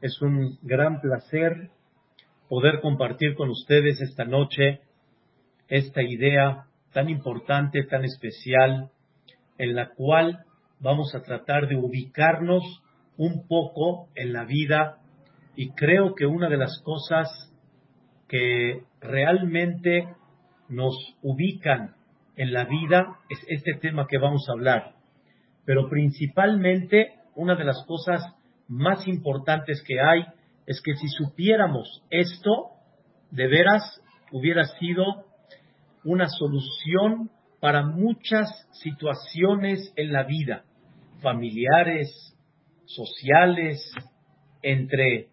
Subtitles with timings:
[0.00, 1.68] Es un gran placer
[2.48, 4.80] poder compartir con ustedes esta noche
[5.68, 8.90] esta idea tan importante, tan especial,
[9.58, 10.44] en la cual
[10.80, 12.62] vamos a tratar de ubicarnos
[13.18, 15.00] un poco en la vida
[15.54, 17.28] y creo que una de las cosas
[18.26, 20.08] que realmente
[20.70, 21.94] nos ubican
[22.36, 24.94] en la vida es este tema que vamos a hablar.
[25.66, 28.22] Pero principalmente una de las cosas
[28.70, 30.24] más importantes que hay
[30.66, 32.70] es que si supiéramos esto,
[33.32, 35.04] de veras hubiera sido
[36.04, 37.30] una solución
[37.60, 40.64] para muchas situaciones en la vida,
[41.20, 42.08] familiares,
[42.86, 43.82] sociales,
[44.62, 45.28] entre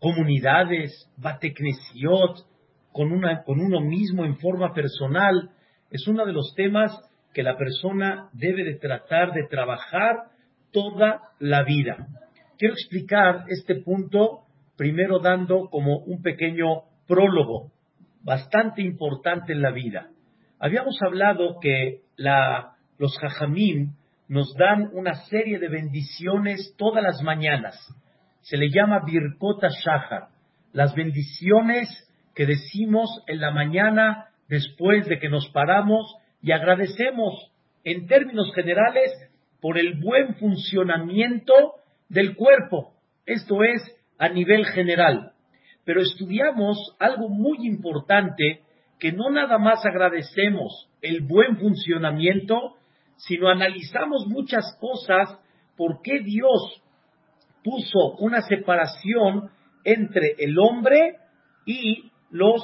[0.00, 2.46] comunidades, bateknesiot,
[2.92, 5.50] con, una, con uno mismo en forma personal.
[5.90, 6.90] Es uno de los temas
[7.34, 10.16] que la persona debe de tratar de trabajar
[10.72, 12.08] toda la vida.
[12.60, 14.40] Quiero explicar este punto
[14.76, 17.72] primero dando como un pequeño prólogo
[18.22, 20.10] bastante importante en la vida.
[20.58, 22.00] Habíamos hablado que
[22.98, 23.94] los jajamim
[24.28, 27.78] nos dan una serie de bendiciones todas las mañanas.
[28.42, 30.28] Se le llama Birkota Shahar,
[30.74, 31.88] las bendiciones
[32.34, 37.52] que decimos en la mañana después de que nos paramos y agradecemos
[37.84, 39.12] en términos generales
[39.62, 41.79] por el buen funcionamiento
[42.10, 42.92] del cuerpo.
[43.24, 43.82] Esto es
[44.18, 45.32] a nivel general.
[45.84, 48.60] Pero estudiamos algo muy importante
[48.98, 52.76] que no nada más agradecemos el buen funcionamiento,
[53.16, 55.38] sino analizamos muchas cosas
[55.76, 56.82] por qué Dios
[57.64, 59.50] puso una separación
[59.84, 61.16] entre el hombre
[61.64, 62.62] y los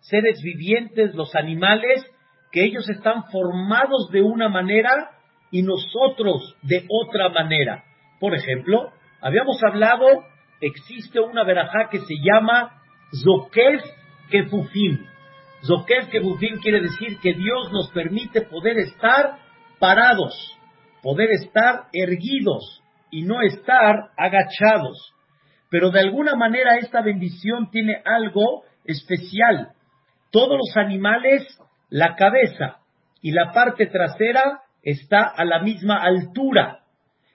[0.00, 2.04] seres vivientes, los animales,
[2.52, 5.10] que ellos están formados de una manera
[5.50, 7.84] y nosotros de otra manera.
[8.20, 10.06] Por ejemplo, habíamos hablado,
[10.60, 12.80] existe una verajá que se llama
[13.12, 13.82] Zokef
[14.30, 15.06] Kefufim.
[15.62, 19.38] Zokef Kefufim quiere decir que Dios nos permite poder estar
[19.78, 20.56] parados,
[21.02, 25.14] poder estar erguidos y no estar agachados.
[25.70, 29.72] Pero de alguna manera esta bendición tiene algo especial.
[30.30, 31.46] Todos los animales,
[31.88, 32.78] la cabeza
[33.22, 36.80] y la parte trasera está a la misma altura.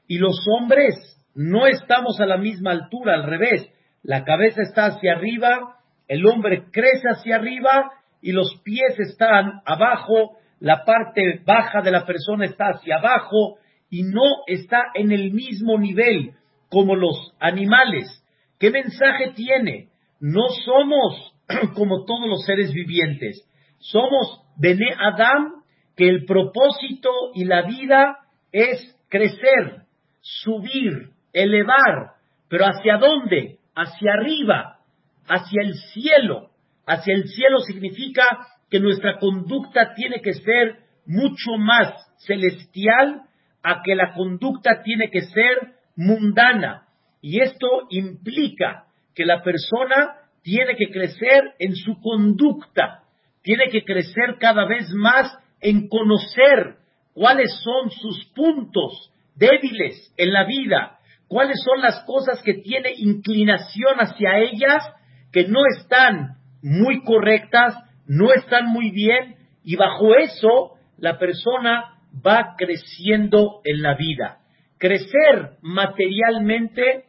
[0.07, 0.95] Y los hombres
[1.35, 3.69] no estamos a la misma altura, al revés.
[4.03, 5.77] La cabeza está hacia arriba,
[6.07, 7.91] el hombre crece hacia arriba
[8.21, 13.57] y los pies están abajo, la parte baja de la persona está hacia abajo
[13.89, 16.33] y no está en el mismo nivel
[16.69, 18.23] como los animales.
[18.59, 19.89] ¿Qué mensaje tiene?
[20.19, 21.33] No somos
[21.75, 23.47] como todos los seres vivientes.
[23.79, 25.63] Somos Bene Adam,
[25.95, 28.19] que el propósito y la vida
[28.51, 29.83] es crecer,
[30.23, 32.13] subir, elevar,
[32.47, 33.59] pero ¿hacia dónde?
[33.75, 34.79] Hacia arriba,
[35.27, 36.49] hacia el cielo.
[36.85, 41.93] Hacia el cielo significa que nuestra conducta tiene que ser mucho más
[42.25, 43.23] celestial
[43.63, 46.87] a que la conducta tiene que ser mundana.
[47.21, 53.03] Y esto implica que la persona tiene que crecer en su conducta,
[53.41, 56.77] tiene que crecer cada vez más en conocer
[57.13, 63.97] cuáles son sus puntos débiles en la vida, cuáles son las cosas que tiene inclinación
[63.99, 64.83] hacia ellas,
[65.31, 67.75] que no están muy correctas,
[68.07, 74.39] no están muy bien, y bajo eso la persona va creciendo en la vida.
[74.77, 77.05] Crecer materialmente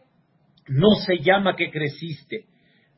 [0.69, 2.47] no se llama que creciste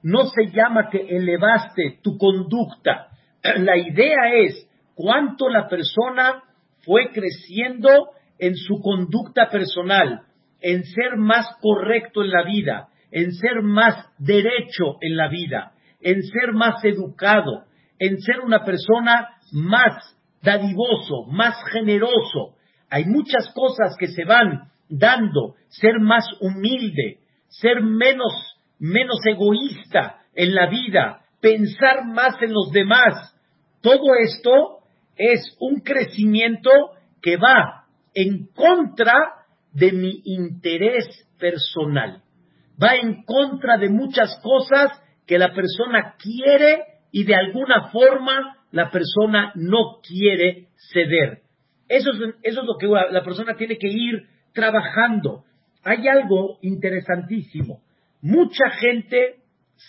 [0.07, 3.09] no se llama que elevaste tu conducta.
[3.43, 6.45] La idea es cuánto la persona
[6.85, 10.23] fue creciendo en su conducta personal,
[10.61, 16.23] en ser más correcto en la vida, en ser más derecho en la vida, en
[16.23, 17.65] ser más educado,
[17.99, 22.57] en ser una persona más dadivoso, más generoso.
[22.91, 30.55] Hay muchas cosas que se van dando, ser más humilde, ser menos menos egoísta en
[30.55, 33.35] la vida, pensar más en los demás.
[33.81, 34.81] Todo esto
[35.17, 36.71] es un crecimiento
[37.23, 37.86] que va
[38.17, 39.13] en contra
[39.73, 41.07] de mi interés
[41.39, 42.23] personal.
[42.83, 44.91] Va en contra de muchas cosas
[45.27, 46.83] que la persona quiere
[47.13, 51.43] y de alguna forma la persona no quiere ceder.
[51.89, 52.11] Eso
[52.43, 55.45] es, lo que la persona tiene que ir trabajando.
[55.85, 57.83] Hay algo interesantísimo.
[58.23, 59.43] Mucha gente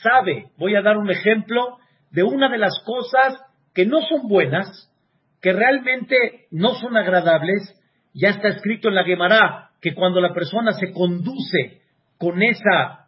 [0.03, 1.77] sabe, voy a dar un ejemplo
[2.11, 3.39] de una de las cosas
[3.73, 4.93] que no son buenas,
[5.41, 7.73] que realmente no son agradables,
[8.17, 11.81] ya está escrito en la Gemara que cuando la persona se conduce
[12.17, 13.05] con esa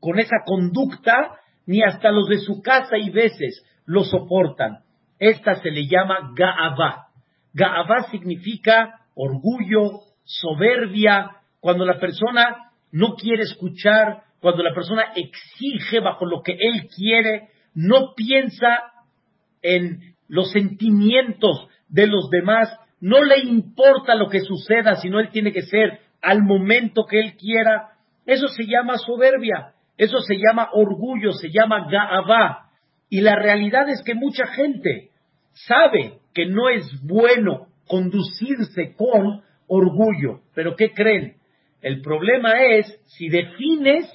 [0.00, 4.78] con esa conducta, ni hasta los de su casa y veces lo soportan.
[5.18, 7.08] Esta se le llama Ga'avá.
[7.52, 16.24] Ga'avá significa orgullo, soberbia, cuando la persona no quiere escuchar, cuando la persona exige bajo
[16.24, 18.92] lo que él quiere, no piensa
[19.62, 22.68] en los sentimientos de los demás,
[23.00, 27.36] no le importa lo que suceda, sino él tiene que ser al momento que él
[27.36, 27.90] quiera.
[28.26, 32.70] Eso se llama soberbia, eso se llama orgullo, se llama ga'avá.
[33.08, 35.10] Y la realidad es que mucha gente
[35.52, 40.40] sabe que no es bueno conducirse con orgullo.
[40.54, 41.36] Pero ¿qué creen?
[41.80, 44.06] El problema es si defines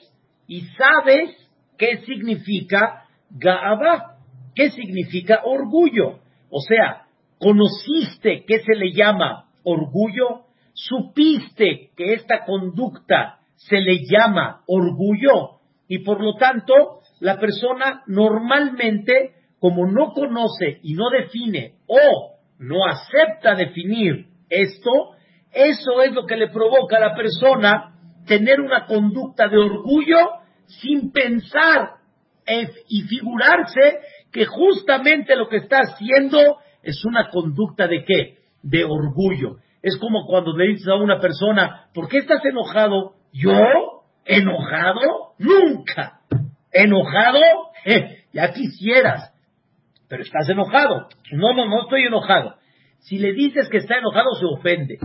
[0.48, 1.36] y sabes
[1.78, 4.18] qué significa ga'avá,
[4.54, 6.20] qué significa orgullo.
[6.50, 7.03] O sea,
[7.44, 16.00] conociste qué se le llama orgullo, supiste que esta conducta se le llama orgullo y
[16.00, 23.56] por lo tanto la persona normalmente como no conoce y no define o no acepta
[23.56, 24.92] definir esto,
[25.52, 27.96] eso es lo que le provoca a la persona
[28.26, 30.18] tener una conducta de orgullo
[30.66, 31.96] sin pensar
[32.88, 34.00] y figurarse
[34.32, 38.38] que justamente lo que está haciendo es una conducta de qué?
[38.62, 39.58] De orgullo.
[39.82, 43.16] Es como cuando le dices a una persona, ¿por qué estás enojado?
[43.32, 43.58] ¿Yo?
[44.26, 45.34] ¿Enojado?
[45.40, 46.20] Nunca.
[46.72, 47.40] ¿Enojado?
[48.34, 49.34] ya quisieras.
[50.08, 51.08] Pero estás enojado.
[51.32, 52.56] No, no, no estoy enojado.
[53.00, 55.00] Si le dices que está enojado, se ofende.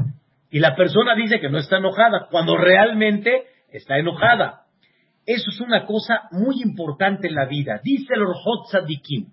[0.50, 4.62] Y la persona dice que no está enojada, cuando realmente está enojada.
[5.26, 7.80] Eso es una cosa muy importante en la vida.
[7.82, 9.26] Dice el Orhot Sadikim,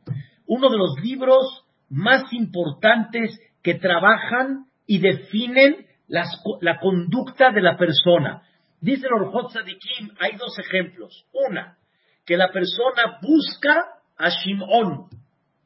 [0.47, 8.43] uno de los libros más importantes que trabajan y definen la conducta de la persona.
[8.81, 11.25] Dice el Sadikim, hay dos ejemplos.
[11.33, 11.77] Una,
[12.25, 13.85] que la persona busca
[14.17, 15.07] a Shimon.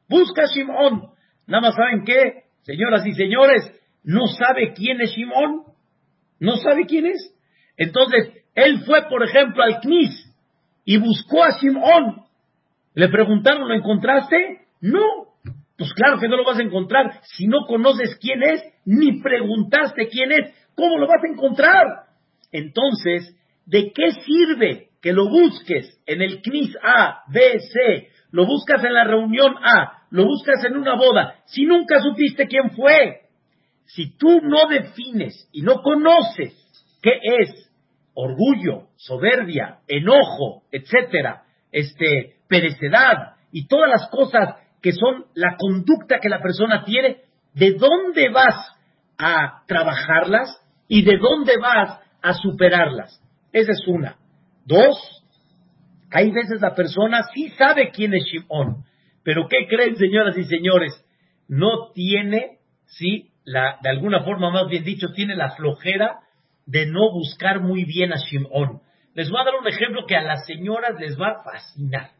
[0.08, 1.10] Busca a Shimon.
[1.46, 5.64] Nada más saben qué, señoras y señores, no sabe quién es Shimon.
[6.38, 7.34] No sabe quién es.
[7.76, 10.34] Entonces, él fue, por ejemplo, al Knis
[10.84, 12.24] y buscó a Shimon.
[12.94, 14.66] Le preguntaron, ¿lo encontraste?
[14.80, 15.29] No.
[15.80, 17.22] Pues claro que no lo vas a encontrar.
[17.22, 21.86] Si no conoces quién es, ni preguntaste quién es, ¿cómo lo vas a encontrar?
[22.52, 23.34] Entonces,
[23.64, 28.92] ¿de qué sirve que lo busques en el Knis A, B, C, lo buscas en
[28.92, 33.20] la reunión A, lo buscas en una boda, si nunca supiste quién fue?
[33.86, 36.52] Si tú no defines y no conoces
[37.00, 37.72] qué es
[38.12, 46.28] orgullo, soberbia, enojo, etcétera, este, perecedad y todas las cosas que son la conducta que
[46.28, 47.22] la persona tiene,
[47.54, 48.76] ¿de dónde vas
[49.18, 53.20] a trabajarlas y de dónde vas a superarlas?
[53.52, 54.16] Esa es una.
[54.64, 54.96] Dos,
[56.10, 58.84] hay veces la persona sí sabe quién es Shimon,
[59.22, 61.04] pero ¿qué creen, señoras y señores?
[61.48, 66.20] No tiene, sí, la, de alguna forma más bien dicho, tiene la flojera
[66.66, 68.80] de no buscar muy bien a Shimon.
[69.14, 72.10] Les voy a dar un ejemplo que a las señoras les va a fascinar,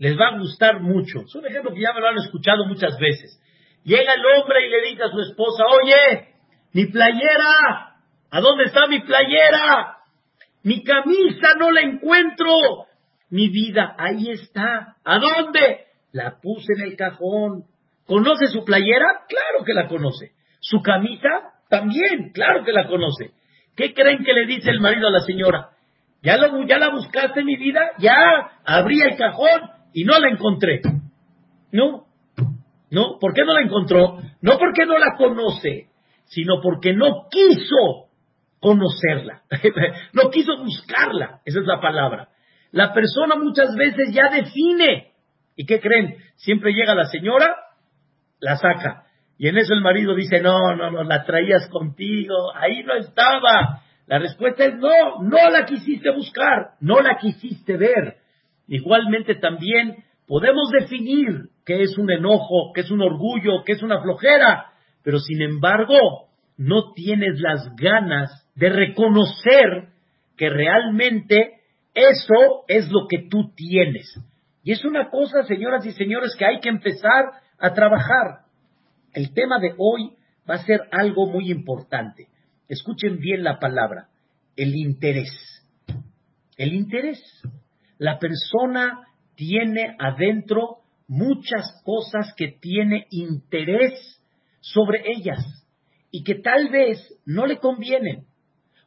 [0.00, 1.20] les va a gustar mucho.
[1.20, 3.38] Es un ejemplo que ya me lo han escuchado muchas veces.
[3.84, 6.28] Llega el hombre y le dice a su esposa, oye,
[6.72, 7.96] mi playera,
[8.30, 9.98] ¿a dónde está mi playera?
[10.62, 12.50] Mi camisa no la encuentro.
[13.28, 14.96] Mi vida, ahí está.
[15.04, 15.84] ¿A dónde?
[16.12, 17.64] La puse en el cajón.
[18.06, 19.26] ¿Conoce su playera?
[19.28, 20.32] Claro que la conoce.
[20.60, 21.28] ¿Su camisa?
[21.68, 23.32] También, claro que la conoce.
[23.76, 25.70] ¿Qué creen que le dice el marido a la señora?
[26.22, 27.80] ¿Ya, la buscaste, mi vida?
[27.98, 28.16] Ya,
[28.64, 30.80] abrí el cajón y no la encontré.
[31.72, 32.06] No,
[32.90, 34.18] no, ¿por qué no la encontró?
[34.42, 35.88] No porque no la conoce,
[36.24, 38.10] sino porque no quiso
[38.60, 39.42] conocerla,
[40.12, 42.28] no quiso buscarla, esa es la palabra.
[42.72, 45.12] La persona muchas veces ya define.
[45.56, 46.16] ¿Y qué creen?
[46.36, 47.54] Siempre llega la señora,
[48.38, 49.04] la saca.
[49.38, 53.82] Y en eso el marido dice, no, no, no, la traías contigo, ahí no estaba.
[54.06, 58.19] La respuesta es no, no la quisiste buscar, no la quisiste ver.
[58.70, 64.00] Igualmente también podemos definir qué es un enojo, qué es un orgullo, qué es una
[64.00, 64.66] flojera,
[65.02, 69.88] pero sin embargo no tienes las ganas de reconocer
[70.36, 71.54] que realmente
[71.94, 74.14] eso es lo que tú tienes.
[74.62, 77.24] Y es una cosa, señoras y señores, que hay que empezar
[77.58, 78.44] a trabajar.
[79.12, 80.12] El tema de hoy
[80.48, 82.28] va a ser algo muy importante.
[82.68, 84.06] Escuchen bien la palabra,
[84.54, 85.32] el interés.
[86.56, 87.20] El interés.
[88.00, 94.22] La persona tiene adentro muchas cosas que tiene interés
[94.60, 95.66] sobre ellas
[96.10, 98.24] y que tal vez no le convienen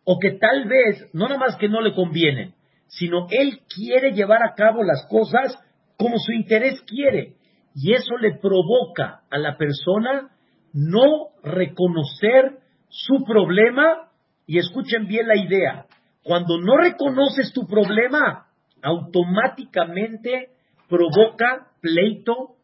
[0.03, 2.55] o que tal vez no nada más que no le convienen,
[2.87, 5.59] sino él quiere llevar a cabo las cosas
[5.95, 7.35] como su interés quiere.
[7.75, 10.31] Y eso le provoca a la persona
[10.73, 12.57] no reconocer
[12.89, 14.09] su problema.
[14.47, 15.85] Y escuchen bien la idea.
[16.23, 18.47] Cuando no reconoces tu problema,
[18.83, 20.49] automáticamente
[20.87, 22.55] provoca pleito,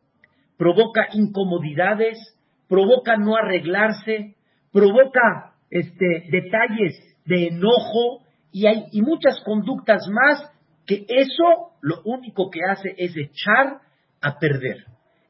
[0.57, 2.17] provoca incomodidades,
[2.67, 4.35] provoca no arreglarse,
[4.71, 6.95] provoca este, detalles
[7.25, 10.51] de enojo y hay y muchas conductas más
[10.85, 13.79] que eso lo único que hace es echar
[14.21, 14.85] a perder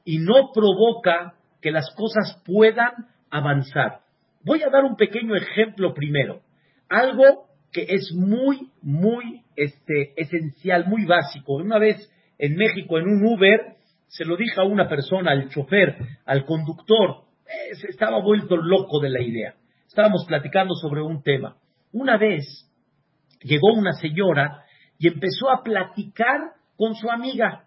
[0.05, 2.93] y no provoca que las cosas puedan
[3.29, 3.99] avanzar.
[4.43, 6.41] Voy a dar un pequeño ejemplo primero,
[6.87, 11.55] algo que es muy, muy este, esencial, muy básico.
[11.55, 13.75] Una vez en México, en un Uber,
[14.07, 15.95] se lo dije a una persona, al chofer,
[16.25, 19.53] al conductor, eh, estaba vuelto loco de la idea.
[19.87, 21.57] Estábamos platicando sobre un tema.
[21.91, 22.45] Una vez
[23.41, 24.63] llegó una señora
[24.97, 26.39] y empezó a platicar
[26.75, 27.65] con su amiga.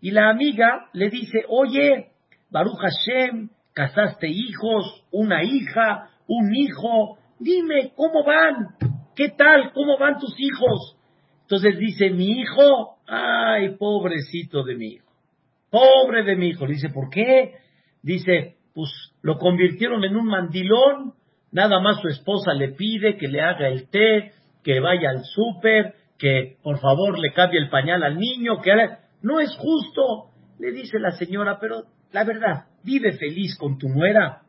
[0.00, 2.10] Y la amiga le dice, oye,
[2.50, 8.89] Baruch Hashem, casaste hijos, una hija, un hijo, dime, ¿cómo van?
[9.14, 9.72] ¿Qué tal?
[9.72, 10.96] ¿Cómo van tus hijos?
[11.42, 15.10] Entonces dice, mi hijo, ay, pobrecito de mi hijo,
[15.68, 16.66] pobre de mi hijo.
[16.66, 17.54] Le dice, ¿por qué?
[18.02, 18.90] Dice, pues
[19.22, 21.14] lo convirtieron en un mandilón,
[21.50, 25.94] nada más su esposa le pide que le haga el té, que vaya al súper,
[26.18, 28.72] que por favor le cambie el pañal al niño, que
[29.22, 34.42] no es justo, le dice la señora, pero la verdad, vive feliz con tu nuera.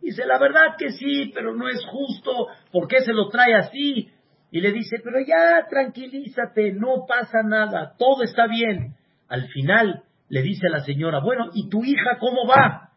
[0.00, 4.08] Dice, la verdad que sí, pero no es justo, ¿por qué se lo trae así?
[4.50, 8.94] Y le dice, pero ya, tranquilízate, no pasa nada, todo está bien.
[9.28, 12.90] Al final le dice a la señora, bueno, ¿y tu hija cómo va?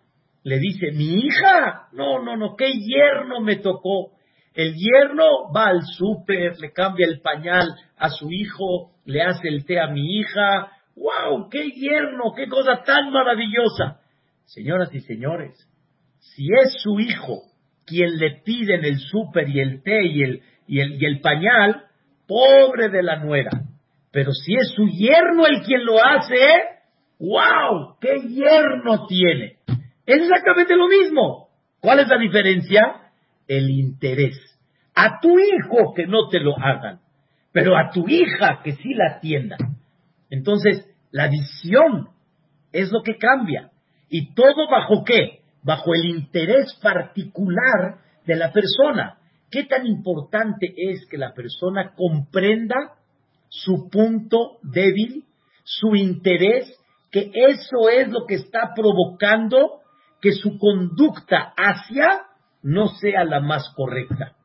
[0.44, 4.12] Le dice, mi hija, no, no, no, qué yerno me tocó.
[4.54, 9.66] El yerno va al súper, le cambia el pañal a su hijo, le hace el
[9.66, 10.72] té a mi hija.
[10.96, 11.50] ¡Wow!
[11.50, 12.34] ¡Qué yerno!
[12.36, 14.00] ¡Qué cosa tan maravillosa!
[14.46, 15.68] Señoras y señores,
[16.36, 17.44] si es su hijo
[17.86, 21.84] quien le piden el súper y el té y el, y, el, y el pañal,
[22.28, 23.52] pobre de la nuera.
[24.12, 26.38] Pero si es su yerno el quien lo hace,
[27.20, 27.98] ¡wow!
[28.00, 29.58] ¡Qué yerno tiene!
[30.06, 31.50] Es exactamente lo mismo.
[31.80, 33.04] ¿Cuál es la diferencia?
[33.48, 34.38] el interés.
[34.96, 37.00] A tu hijo que no te lo hagan,
[37.52, 39.60] pero a tu hija que sí la atiendan.
[40.30, 42.10] Entonces, la visión
[42.72, 43.72] es lo que cambia.
[44.10, 45.43] ¿Y todo bajo qué?
[45.64, 49.18] Bajo el interés particular de la persona.
[49.50, 52.94] ¿Qué tan importante es que la persona comprenda
[53.50, 55.26] su punto débil,
[55.64, 56.76] su interés,
[57.12, 59.82] que eso es lo que está provocando
[60.20, 62.24] que su conducta hacia
[62.64, 64.36] no sea la más correcta.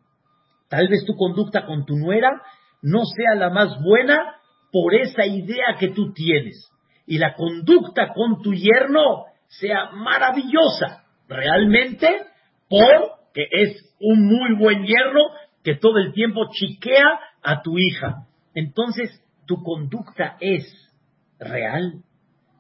[0.69, 2.43] Tal vez tu conducta con tu nuera
[2.83, 4.35] no sea la más buena
[4.71, 6.69] por esa idea que tú tienes.
[7.07, 12.09] Y la conducta con tu yerno sea maravillosa, realmente,
[12.69, 15.21] porque es un muy buen yerno
[15.63, 18.27] que todo el tiempo chiquea a tu hija.
[18.55, 19.11] Entonces,
[19.47, 20.65] tu conducta es
[21.39, 22.03] real,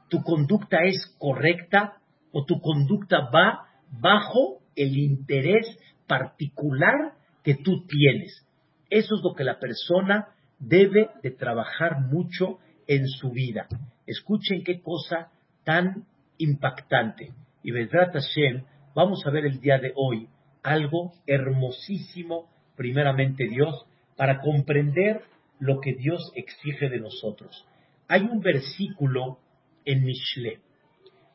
[0.08, 1.94] tu conducta es correcta
[2.32, 5.66] o tu conducta va bajo el interés
[6.06, 8.46] particular que tú tienes.
[8.90, 13.66] Eso es lo que la persona debe de trabajar mucho en su vida.
[14.06, 15.30] Escuchen qué cosa
[15.64, 16.06] tan
[16.38, 17.32] impactante.
[17.68, 20.26] Y Vedrat Hashem, vamos a ver el día de hoy
[20.62, 22.48] algo hermosísimo,
[22.78, 23.84] primeramente Dios,
[24.16, 25.20] para comprender
[25.60, 27.66] lo que Dios exige de nosotros.
[28.08, 29.40] Hay un versículo
[29.84, 30.62] en Mishle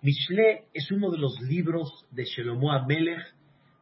[0.01, 3.35] Mishle es uno de los libros de Shelomo Amelech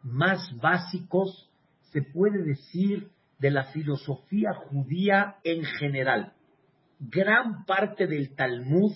[0.03, 1.49] más básicos,
[1.93, 6.33] se puede decir, de la filosofía judía en general.
[6.99, 8.91] Gran parte del Talmud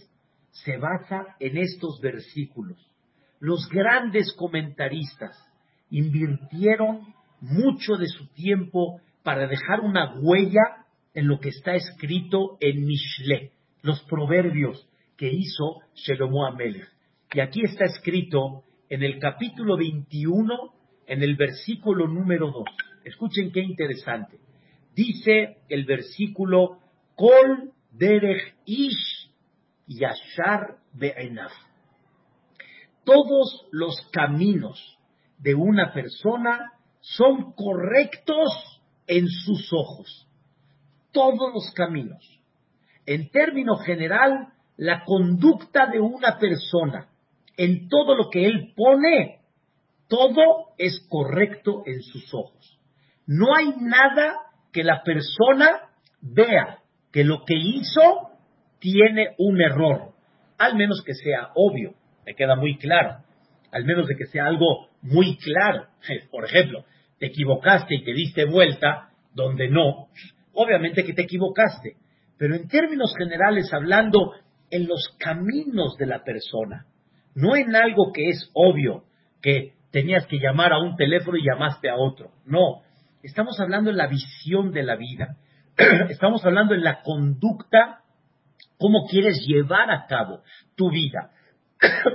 [0.51, 2.91] se basa en estos versículos.
[3.39, 5.37] Los grandes comentaristas
[5.89, 7.01] invirtieron
[7.41, 13.51] mucho de su tiempo para dejar una huella en lo que está escrito en Mishle,
[13.81, 14.87] los proverbios
[15.17, 16.89] que hizo Shelomo Amelech.
[17.33, 20.73] Y aquí está escrito en el capítulo 21,
[21.07, 22.63] en el versículo número 2.
[23.05, 24.37] Escuchen qué interesante.
[24.95, 26.79] Dice el versículo,
[27.15, 29.29] Kol derech ish
[29.87, 31.51] yashar be'enaf.
[33.05, 34.97] Todos los caminos
[35.37, 40.27] de una persona son correctos en sus ojos.
[41.11, 42.27] Todos los caminos.
[43.05, 47.07] En término general, la conducta de una persona
[47.57, 49.39] en todo lo que Él pone,
[50.07, 52.79] todo es correcto en sus ojos.
[53.27, 54.37] No hay nada
[54.73, 55.89] que la persona
[56.21, 56.79] vea
[57.11, 58.29] que lo que hizo
[58.79, 60.11] tiene un error,
[60.57, 61.93] al menos que sea obvio,
[62.25, 63.17] me queda muy claro,
[63.71, 65.87] al menos de que sea algo muy claro.
[66.31, 66.85] Por ejemplo,
[67.19, 70.07] te equivocaste y te diste vuelta donde no,
[70.53, 71.97] obviamente que te equivocaste,
[72.37, 74.33] pero en términos generales hablando,
[74.71, 76.85] en los caminos de la persona,
[77.35, 79.03] no en algo que es obvio,
[79.41, 82.81] que tenías que llamar a un teléfono y llamaste a otro, no,
[83.23, 85.37] estamos hablando en la visión de la vida,
[86.09, 87.99] estamos hablando en la conducta,
[88.77, 90.41] cómo quieres llevar a cabo
[90.75, 91.31] tu vida,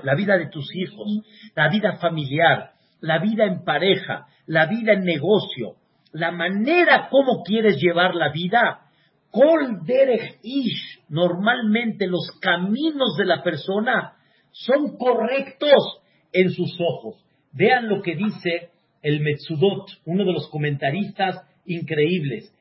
[0.02, 1.20] la vida de tus hijos,
[1.54, 5.76] la vida familiar, la vida en pareja, la vida en negocio,
[6.12, 8.86] la manera como quieres llevar la vida,
[9.30, 14.14] Kol derech ish, normalmente los caminos de la persona
[14.50, 16.00] son correctos
[16.32, 17.24] en sus ojos.
[17.52, 18.70] Vean lo que dice
[19.02, 22.52] el Metzudot, uno de los comentaristas increíbles.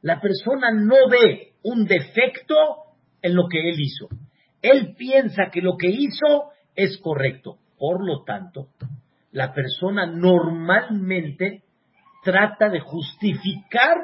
[0.00, 2.56] La persona no ve un defecto
[3.22, 4.08] en lo que él hizo.
[4.60, 7.58] Él piensa que lo que hizo es correcto.
[7.78, 8.68] Por lo tanto,
[9.32, 11.62] la persona normalmente
[12.22, 13.96] trata de justificar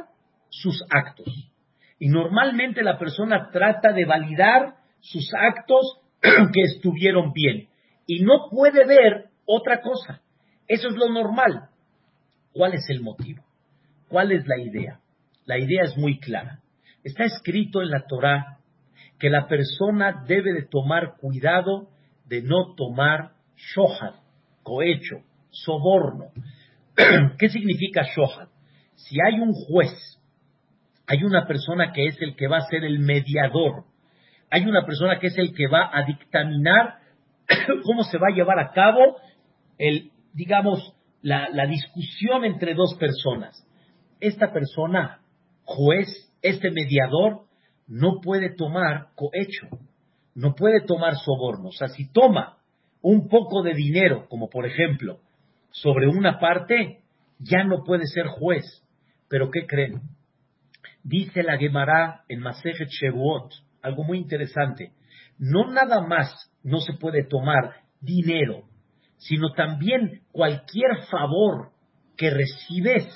[0.48, 1.52] sus actos.
[1.98, 7.68] Y normalmente la persona trata de validar sus actos que estuvieron bien.
[8.06, 10.22] Y no puede ver otra cosa.
[10.66, 11.68] Eso es lo normal.
[12.52, 13.44] ¿Cuál es el motivo?
[14.08, 15.00] ¿Cuál es la idea?
[15.44, 16.60] La idea es muy clara.
[17.04, 18.57] Está escrito en la Torá
[19.18, 21.88] que la persona debe de tomar cuidado
[22.26, 24.14] de no tomar shohad,
[24.62, 25.16] cohecho,
[25.50, 26.26] soborno.
[27.38, 28.48] ¿Qué significa shohad?
[28.94, 29.92] Si hay un juez,
[31.06, 33.84] hay una persona que es el que va a ser el mediador,
[34.50, 36.98] hay una persona que es el que va a dictaminar
[37.84, 39.16] cómo se va a llevar a cabo
[39.78, 43.64] el, digamos, la, la discusión entre dos personas.
[44.20, 45.20] Esta persona,
[45.64, 46.08] juez,
[46.42, 47.47] este mediador,
[47.88, 49.66] no puede tomar cohecho,
[50.34, 51.70] no puede tomar soborno.
[51.70, 52.58] O sea, si toma
[53.00, 55.20] un poco de dinero, como por ejemplo,
[55.70, 57.00] sobre una parte,
[57.38, 58.64] ya no puede ser juez.
[59.28, 60.02] Pero ¿qué creen?
[61.02, 64.92] Dice la Gemara en Masejet Shevuot, algo muy interesante.
[65.38, 68.64] No nada más no se puede tomar dinero,
[69.16, 71.70] sino también cualquier favor
[72.16, 73.06] que recibes,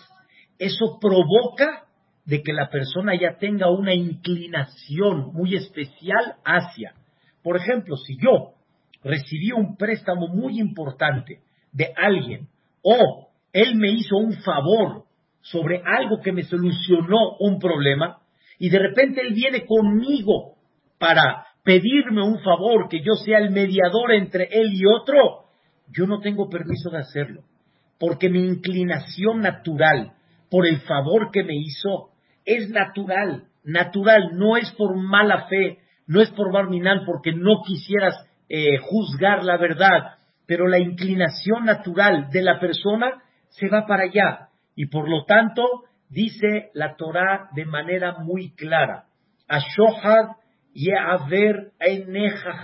[0.59, 1.87] eso provoca
[2.25, 6.95] de que la persona ya tenga una inclinación muy especial hacia.
[7.43, 8.55] Por ejemplo, si yo
[9.03, 11.41] recibí un préstamo muy importante
[11.73, 12.49] de alguien
[12.83, 15.05] o él me hizo un favor
[15.41, 18.19] sobre algo que me solucionó un problema
[18.59, 20.55] y de repente él viene conmigo
[20.99, 25.47] para pedirme un favor, que yo sea el mediador entre él y otro,
[25.89, 27.43] yo no tengo permiso de hacerlo,
[27.99, 30.13] porque mi inclinación natural
[30.51, 32.12] por el favor que me hizo
[32.45, 38.15] es natural, natural, no es por mala fe, no es por barminal, porque no quisieras
[38.49, 44.49] eh, juzgar la verdad, pero la inclinación natural de la persona se va para allá.
[44.75, 45.63] Y por lo tanto,
[46.09, 49.05] dice la Torah de manera muy clara,
[49.49, 50.37] Ashohad
[50.75, 51.73] ye'aver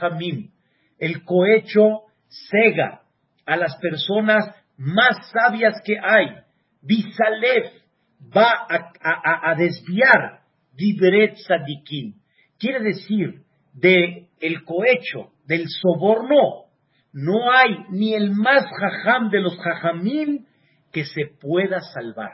[0.00, 0.50] hamim.
[0.98, 2.02] El cohecho
[2.50, 3.02] cega
[3.46, 4.44] a las personas
[4.76, 6.36] más sabias que hay.
[6.82, 7.72] Bisalef
[8.20, 10.40] va a, desviar
[10.74, 12.14] Dibret Sadikin.
[12.58, 16.66] Quiere decir, de el cohecho, del soborno,
[17.12, 20.44] no hay ni el más jajam de los jajamim
[20.92, 22.32] que se pueda salvar.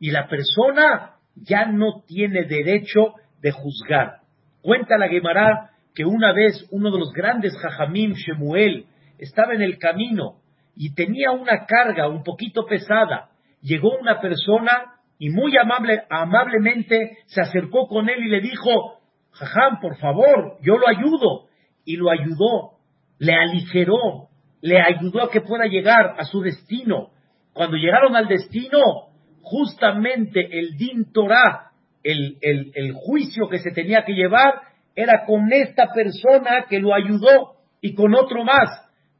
[0.00, 4.20] Y la persona ya no tiene derecho de juzgar.
[4.60, 8.86] Cuenta la Gemara que una vez uno de los grandes jajamim, Shemuel,
[9.18, 10.36] estaba en el camino
[10.76, 13.30] y tenía una carga un poquito pesada.
[13.62, 19.00] Llegó una persona y muy amable, amablemente se acercó con él y le dijo,
[19.32, 21.48] Jajam, por favor, yo lo ayudo.
[21.84, 22.78] Y lo ayudó
[23.18, 24.28] le aligeró,
[24.60, 27.10] le ayudó a que pueda llegar a su destino.
[27.52, 28.78] Cuando llegaron al destino,
[29.42, 31.06] justamente el Din
[32.04, 34.62] el, el, juicio que se tenía que llevar,
[34.94, 38.68] era con esta persona que lo ayudó y con otro más.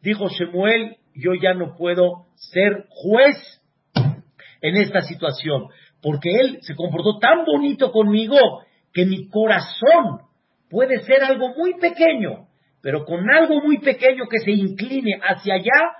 [0.00, 3.36] Dijo Shemuel, yo ya no puedo ser juez
[4.60, 5.68] en esta situación,
[6.02, 8.36] porque él se comportó tan bonito conmigo
[8.92, 10.20] que mi corazón
[10.70, 12.46] puede ser algo muy pequeño,
[12.82, 15.92] pero con algo muy pequeño que se incline hacia allá,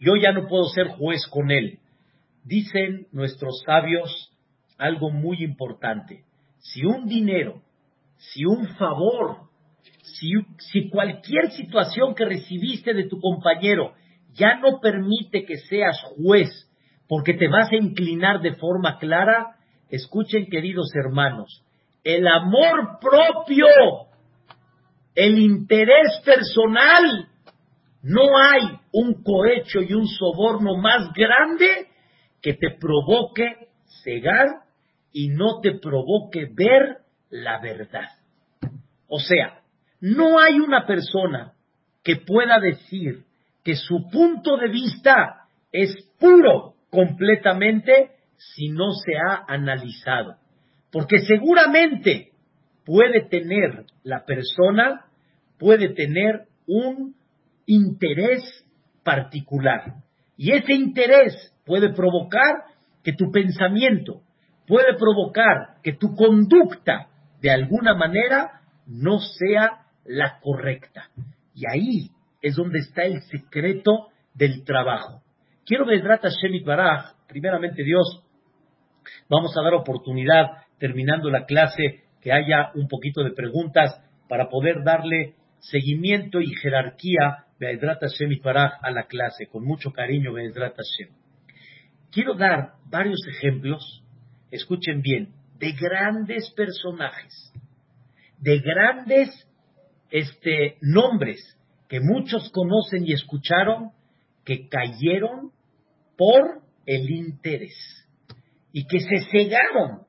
[0.00, 1.78] yo ya no puedo ser juez con él.
[2.44, 4.30] Dicen nuestros sabios
[4.76, 6.24] algo muy importante.
[6.58, 7.62] Si un dinero,
[8.16, 9.48] si un favor,
[10.02, 13.94] si, si cualquier situación que recibiste de tu compañero
[14.34, 16.63] ya no permite que seas juez
[17.08, 19.56] porque te vas a inclinar de forma clara,
[19.88, 21.62] escuchen queridos hermanos,
[22.02, 23.66] el amor propio,
[25.14, 27.28] el interés personal,
[28.02, 31.88] no hay un cohecho y un soborno más grande
[32.42, 33.68] que te provoque
[34.02, 34.46] cegar
[35.12, 36.98] y no te provoque ver
[37.30, 38.08] la verdad.
[39.08, 39.60] O sea,
[40.00, 41.54] no hay una persona
[42.02, 43.24] que pueda decir
[43.62, 50.36] que su punto de vista es puro completamente si no se ha analizado.
[50.90, 52.30] Porque seguramente
[52.84, 55.06] puede tener la persona,
[55.58, 57.14] puede tener un
[57.66, 58.42] interés
[59.02, 59.96] particular.
[60.36, 62.64] Y ese interés puede provocar
[63.02, 64.22] que tu pensamiento,
[64.66, 67.08] puede provocar que tu conducta
[67.40, 71.10] de alguna manera no sea la correcta.
[71.54, 75.23] Y ahí es donde está el secreto del trabajo.
[75.66, 78.22] Quiero ver Hashem Baraj, primeramente Dios,
[79.30, 83.98] vamos a dar oportunidad, terminando la clase, que haya un poquito de preguntas
[84.28, 90.34] para poder darle seguimiento y jerarquía de Hashem y a la clase, con mucho cariño,
[90.34, 91.14] Be'edrat Hashem.
[92.10, 94.02] Quiero dar varios ejemplos,
[94.50, 97.52] escuchen bien, de grandes personajes,
[98.38, 99.48] de grandes
[100.10, 103.92] este, nombres que muchos conocen y escucharon,
[104.44, 105.53] que cayeron
[106.16, 107.74] por el interés
[108.72, 110.00] y que se cegaron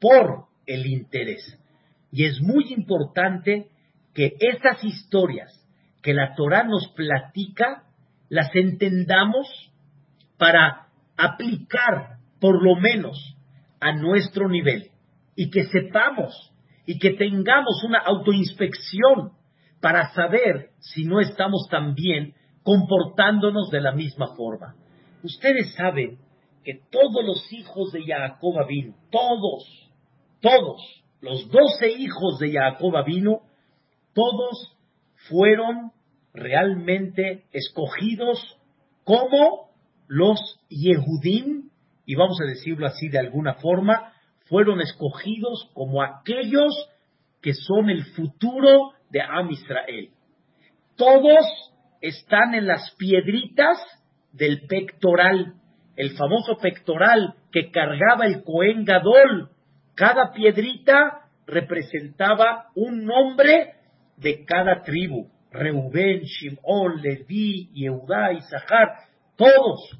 [0.00, 1.58] por el interés.
[2.10, 3.68] Y es muy importante
[4.14, 5.52] que esas historias
[6.02, 7.82] que la Torah nos platica,
[8.28, 9.48] las entendamos
[10.38, 13.36] para aplicar por lo menos
[13.80, 14.90] a nuestro nivel
[15.34, 16.52] y que sepamos
[16.86, 19.32] y que tengamos una autoinspección
[19.80, 24.74] para saber si no estamos también comportándonos de la misma forma.
[25.26, 26.18] Ustedes saben
[26.62, 29.90] que todos los hijos de Jacob vino, todos,
[30.40, 30.80] todos,
[31.20, 33.40] los doce hijos de Jacob vino,
[34.14, 34.76] todos
[35.28, 35.90] fueron
[36.32, 38.38] realmente escogidos
[39.02, 39.70] como
[40.06, 41.70] los Yehudim,
[42.04, 44.12] y vamos a decirlo así de alguna forma,
[44.44, 46.72] fueron escogidos como aquellos
[47.42, 50.10] que son el futuro de Am Israel.
[50.94, 51.44] Todos
[52.00, 53.76] están en las piedritas
[54.36, 55.54] del pectoral,
[55.96, 59.50] el famoso pectoral que cargaba el Cohen Gadol.
[59.94, 63.72] Cada piedrita representaba un nombre
[64.16, 65.28] de cada tribu.
[65.50, 69.90] Reubén, Shimón, Leví, Yehudá, Isahar todos.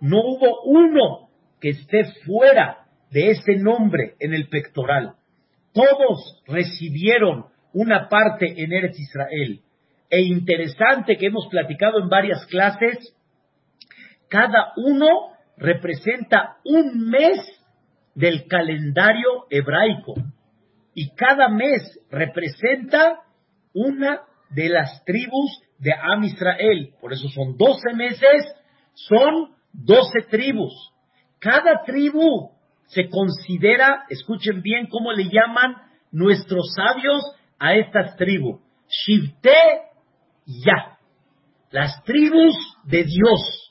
[0.00, 1.28] No hubo uno
[1.60, 5.14] que esté fuera de ese nombre en el pectoral.
[5.72, 9.60] Todos recibieron una parte en Eretz Israel.
[10.08, 13.15] E interesante que hemos platicado en varias clases,
[14.28, 15.06] cada uno
[15.56, 17.38] representa un mes
[18.14, 20.14] del calendario hebraico
[20.94, 23.20] y cada mes representa
[23.74, 26.94] una de las tribus de Am Israel.
[27.00, 28.56] Por eso son 12 meses
[28.96, 30.72] son doce tribus.
[31.38, 32.50] Cada tribu
[32.86, 35.76] se considera, escuchen bien cómo le llaman
[36.10, 37.22] nuestros sabios
[37.58, 38.60] a estas tribus.
[38.88, 39.52] Shivte
[40.46, 40.98] Ya.
[41.70, 43.65] Las tribus de Dios.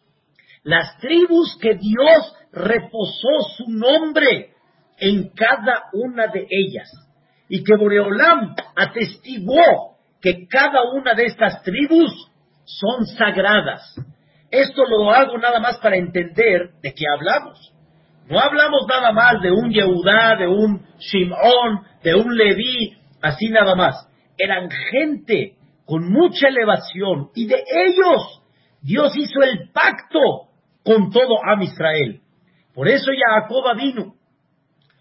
[0.66, 4.50] Las tribus que Dios reposó su nombre
[4.98, 6.90] en cada una de ellas.
[7.48, 12.12] Y que Boreolam atestiguó que cada una de estas tribus
[12.64, 13.96] son sagradas.
[14.50, 17.72] Esto lo hago nada más para entender de qué hablamos.
[18.28, 23.76] No hablamos nada más de un Yehudá, de un Shimón, de un Leví, así nada
[23.76, 24.10] más.
[24.36, 28.42] Eran gente con mucha elevación y de ellos
[28.82, 30.20] Dios hizo el pacto
[30.86, 32.22] con todo Am Israel.
[32.74, 34.14] Por eso Jacob vino,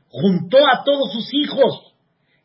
[0.08, 1.94] juntó a todos sus hijos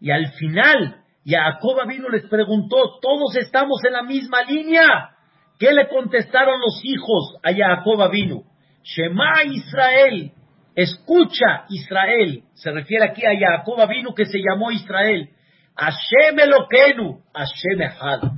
[0.01, 5.11] y al final Jacob vino les preguntó, todos estamos en la misma línea.
[5.57, 8.43] ¿Qué le contestaron los hijos a Jacob vino?
[8.83, 10.31] Shema Israel,
[10.75, 15.29] escucha Israel, se refiere aquí a Jacob vino que se llamó Israel.
[15.75, 18.31] Hashem Eloquenu, Hashem Echad.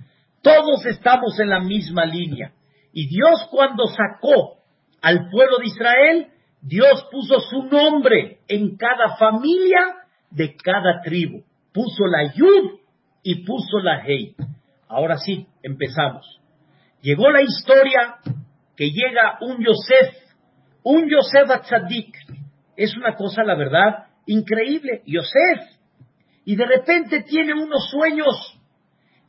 [0.44, 2.52] Todos estamos en la misma línea.
[2.94, 4.61] Y Dios cuando sacó
[5.02, 6.28] al pueblo de Israel,
[6.62, 11.44] Dios puso su nombre en cada familia de cada tribu.
[11.74, 12.80] Puso la Yud
[13.24, 14.36] y puso la Hei.
[14.88, 16.40] Ahora sí, empezamos.
[17.02, 18.18] Llegó la historia
[18.76, 20.16] que llega un Yosef,
[20.84, 22.16] un Yosef Atzadik.
[22.76, 25.02] Es una cosa, la verdad, increíble.
[25.06, 25.80] Yosef.
[26.46, 28.60] Y de repente tiene unos sueños.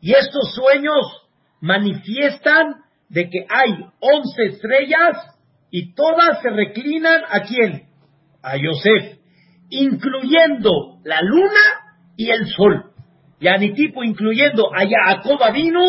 [0.00, 1.28] Y estos sueños
[1.61, 5.32] manifiestan de que hay once estrellas
[5.72, 7.88] y todas se reclinan a quién?
[8.42, 9.18] A Yosef.
[9.70, 12.92] incluyendo la luna y el sol.
[13.40, 15.80] Yani tipo incluyendo a Jacob vino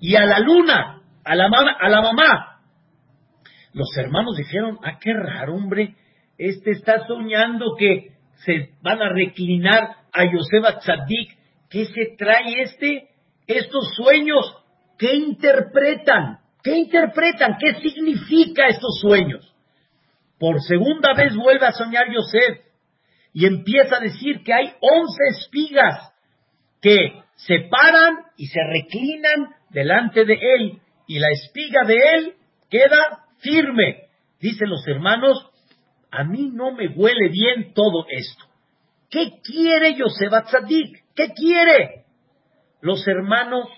[0.00, 1.48] y a la luna, a la,
[1.80, 2.60] a la mamá.
[3.72, 5.94] Los hermanos dijeron, ah, qué raro, hombre,
[6.36, 11.38] este está soñando que se van a reclinar a Yosef Tzadik.
[11.70, 13.10] ¿Qué se trae este?
[13.46, 14.56] Estos sueños,
[14.98, 16.37] ¿qué interpretan?
[16.62, 17.56] ¿Qué interpretan?
[17.58, 19.54] ¿Qué significa estos sueños?
[20.38, 22.64] Por segunda vez vuelve a soñar Yosef
[23.32, 26.12] y empieza a decir que hay once espigas
[26.80, 32.34] que se paran y se reclinan delante de él y la espiga de él
[32.70, 34.08] queda firme.
[34.40, 35.50] Dicen los hermanos,
[36.10, 38.44] a mí no me huele bien todo esto.
[39.10, 41.04] ¿Qué quiere Yosef Atzadik?
[41.14, 42.04] ¿Qué quiere?
[42.80, 43.68] Los hermanos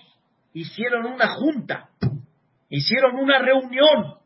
[0.53, 1.89] hicieron una junta,
[2.77, 4.21] hicieron una reunión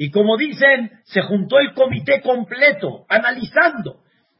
[0.00, 3.96] y como dicen, se juntó el comité completo analizando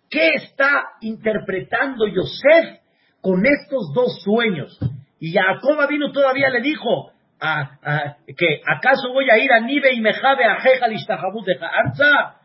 [0.09, 2.79] qué está interpretando Yosef
[3.21, 4.79] con estos dos sueños.
[5.19, 10.01] Y Jacob vino todavía le dijo a, que acaso voy a ir a Nive y
[10.01, 12.37] Mejabe a Jejal de Arza.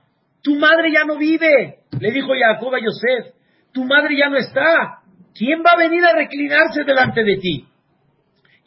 [0.41, 3.35] Tu madre ya no vive, le dijo Jacob a Yosef.
[3.71, 5.01] Tu madre ya no está.
[5.35, 7.67] ¿Quién va a venir a reclinarse delante de ti?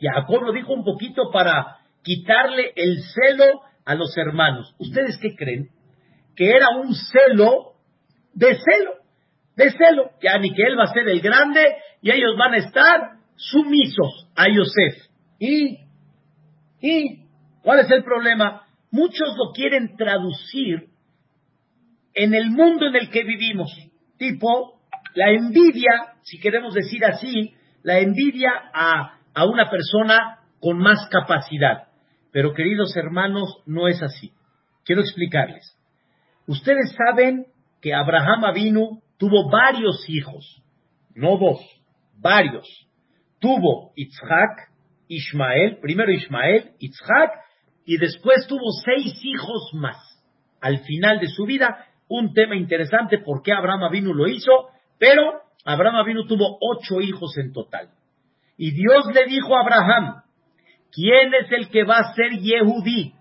[0.01, 4.73] Jacob lo dijo un poquito para quitarle el celo a los hermanos.
[4.79, 5.71] ¿Ustedes qué creen?
[6.37, 7.73] Que era un celo
[8.33, 8.93] de celo,
[9.57, 10.11] de celo.
[10.21, 11.63] Que él va a ser el grande
[12.01, 13.01] y ellos van a estar
[13.35, 15.11] sumisos a Yosef.
[15.41, 15.79] ¿Y?
[16.81, 17.27] ¿Y?
[17.63, 18.63] ¿Cuál es el problema?
[18.93, 20.91] Muchos lo quieren traducir
[22.15, 23.77] en el mundo en el que vivimos.
[24.17, 24.81] Tipo,
[25.15, 31.86] la envidia, si queremos decir así, la envidia a, a una persona con más capacidad.
[32.37, 34.31] Pero queridos hermanos, no es así.
[34.85, 35.75] Quiero explicarles.
[36.47, 37.47] Ustedes saben
[37.81, 40.63] que Abraham Avinu tuvo varios hijos,
[41.15, 41.61] no dos,
[42.19, 42.69] varios.
[43.41, 44.71] Tuvo Isaac,
[45.09, 47.41] Ismael, primero Ismael, Isaac,
[47.87, 49.97] y después tuvo seis hijos más.
[50.61, 54.53] Al final de su vida, un tema interesante por qué Abraham Avinu lo hizo,
[54.99, 57.89] pero Abraham Avinu tuvo ocho hijos en total.
[58.59, 60.23] Y Dios le dijo a Abraham,
[60.93, 63.13] ¿Quién es el que va a ser Yehudí?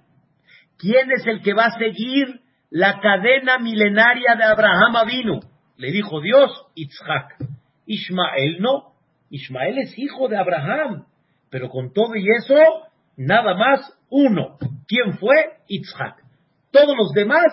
[0.78, 5.40] ¿Quién es el que va a seguir la cadena milenaria de Abraham Avinu?
[5.78, 7.36] Le dijo Dios, Isaac.
[7.86, 8.94] Ismael no.
[9.30, 11.06] Ismael es hijo de Abraham.
[11.50, 12.56] Pero con todo y eso,
[13.18, 14.58] nada más uno.
[14.88, 15.36] ¿Quién fue?
[15.68, 16.18] Isaac.
[16.72, 17.46] Todos los demás,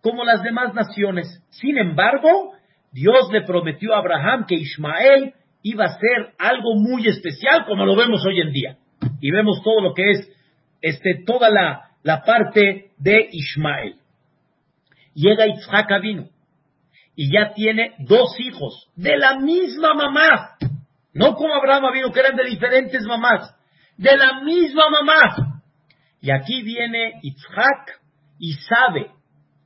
[0.00, 1.42] como las demás naciones.
[1.50, 2.52] Sin embargo,
[2.92, 7.96] Dios le prometió a Abraham que Ismael iba a ser algo muy especial, como lo
[7.96, 8.78] vemos hoy en día
[9.20, 10.30] y vemos todo lo que es
[10.80, 13.96] este, toda la, la parte de Ismael.
[15.14, 16.28] Llega Isaac vino
[17.16, 20.56] y ya tiene dos hijos de la misma mamá,
[21.12, 23.54] no como Abraham vino que eran de diferentes mamás,
[23.96, 25.62] de la misma mamá.
[26.20, 28.00] Y aquí viene Isaac
[28.38, 29.10] y sabe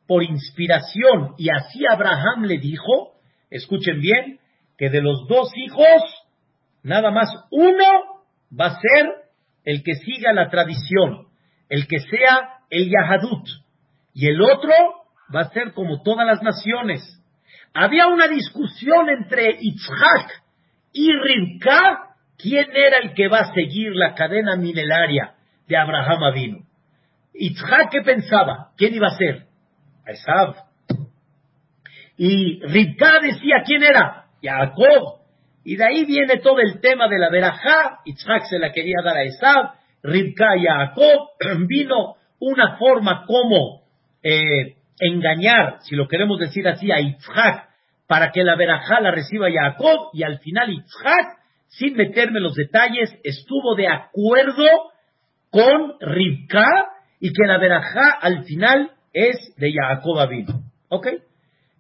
[0.07, 3.13] por inspiración, y así Abraham le dijo,
[3.51, 4.41] escuchen bien,
[4.77, 6.03] que de los dos hijos,
[6.83, 7.85] nada más uno
[8.59, 9.22] va a ser
[9.65, 11.29] el que siga la tradición,
[11.69, 13.47] el que sea el Yahadut,
[14.15, 14.73] y el otro
[15.35, 17.01] va a ser como todas las naciones.
[17.75, 20.43] Había una discusión entre Yitzhak
[20.93, 25.35] y Rivka, quién era el que va a seguir la cadena milenaria
[25.67, 26.59] de Abraham Avinu.
[27.33, 28.73] Yitzhak, ¿qué pensaba?
[28.77, 29.47] ¿Quién iba a ser?
[30.07, 30.57] Esav.
[32.19, 34.27] Y Rivka decía, ¿quién era?
[34.43, 35.22] Jacob.
[35.65, 38.01] Y de ahí viene todo el tema de la verajá.
[38.05, 39.73] Yitzhak se la quería dar a Esav,
[40.03, 41.29] Ribka y Jacob.
[41.67, 43.83] Vino una forma como
[44.23, 47.69] eh, engañar, si lo queremos decir así, a Yitzhak
[48.09, 50.11] para que la verajá la reciba Jacob.
[50.13, 54.65] Y al final Yitzhak, sin meterme en los detalles, estuvo de acuerdo
[55.51, 56.67] con Ribka
[57.21, 60.63] y que la verajá al final es de Jacob vino.
[60.89, 61.07] ¿Ok?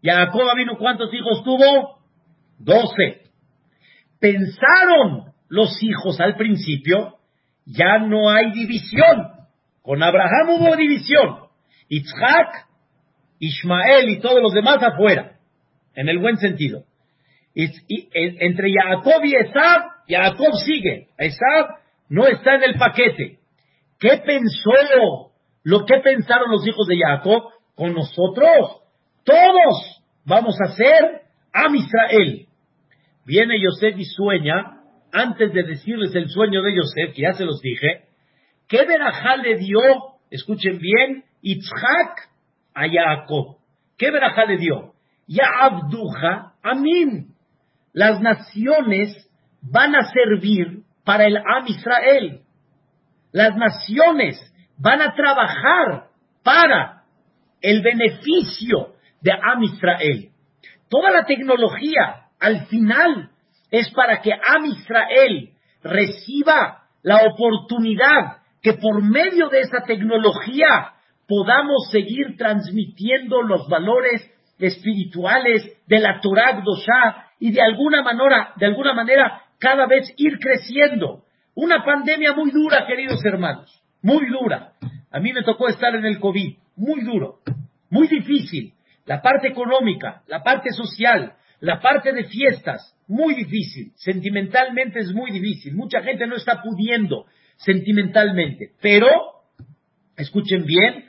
[0.03, 1.99] Jacob vino, ¿cuántos hijos tuvo?
[2.59, 3.23] Doce
[4.22, 7.18] pensaron los hijos al principio,
[7.66, 9.32] ya no hay división.
[9.82, 11.48] Con Abraham hubo división.
[11.88, 12.68] Isaac,
[13.40, 15.38] Ismael y todos los demás afuera,
[15.94, 16.85] en el buen sentido.
[17.54, 21.08] entre Jacob y Esab, Jacob sigue.
[21.18, 23.40] Esab no está en el paquete.
[23.98, 25.32] ¿Qué pensó?
[25.64, 27.42] Lo que pensaron los hijos de Jacob
[27.74, 28.82] con nosotros.
[29.24, 32.46] Todos vamos a ser Am Israel.
[33.24, 34.80] Viene Yosef y sueña,
[35.12, 38.04] antes de decirles el sueño de Yosef, que ya se los dije,
[38.68, 39.80] ¿qué verajá le dio?
[40.30, 42.30] Escuchen bien, Itzhak
[42.74, 43.56] a Jacob.
[43.98, 44.92] ¿Qué verajá le dio?
[45.26, 47.35] Ya Abduja, Amin.
[47.92, 49.28] Las naciones
[49.61, 52.40] van a servir para el Am Israel.
[53.32, 54.40] Las naciones
[54.78, 56.08] van a trabajar
[56.42, 57.02] para
[57.61, 60.30] el beneficio de Am Israel.
[60.88, 63.31] Toda la tecnología, al final,
[63.70, 65.50] es para que Am Israel
[65.83, 70.92] reciba la oportunidad que por medio de esa tecnología
[71.28, 74.28] podamos seguir transmitiendo los valores
[74.59, 80.38] espirituales de la Torah Dosha y de alguna manera, de alguna manera cada vez ir
[80.38, 81.22] creciendo.
[81.55, 84.72] Una pandemia muy dura, queridos hermanos, muy dura.
[85.12, 87.38] A mí me tocó estar en el COVID, muy duro,
[87.88, 88.74] muy difícil.
[89.07, 93.92] La parte económica, la parte social, la parte de fiestas, muy difícil.
[93.94, 95.75] Sentimentalmente es muy difícil.
[95.77, 98.72] Mucha gente no está pudiendo sentimentalmente.
[98.81, 99.09] Pero,
[100.16, 101.05] escuchen bien,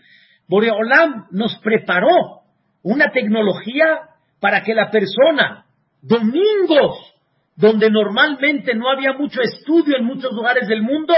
[0.48, 2.44] Boreolam nos preparó
[2.84, 4.02] una tecnología
[4.40, 5.66] para que la persona,
[6.04, 7.16] domingos,
[7.56, 11.16] donde normalmente no había mucho estudio en muchos lugares del mundo,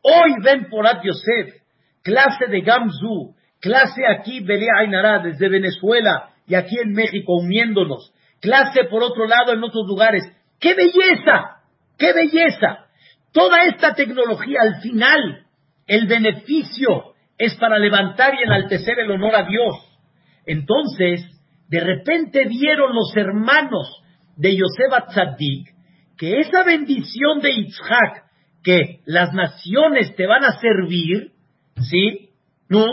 [0.00, 1.60] hoy ven por Yosef,
[2.02, 8.84] clase de Gamzu, clase aquí, Belea Ainara, desde Venezuela y aquí en México, uniéndonos, clase
[8.90, 10.24] por otro lado en otros lugares.
[10.60, 11.62] ¡Qué belleza!
[11.96, 12.86] ¡Qué belleza!
[13.32, 15.46] Toda esta tecnología, al final,
[15.86, 19.74] el beneficio es para levantar y enaltecer el honor a Dios.
[20.44, 21.24] Entonces,
[21.68, 24.02] de repente vieron los hermanos
[24.36, 25.72] de Yosef Atzadik
[26.18, 28.24] que esa bendición de Yitzhak,
[28.62, 31.32] que las naciones te van a servir,
[31.80, 32.30] ¿sí?
[32.68, 32.86] ¿No?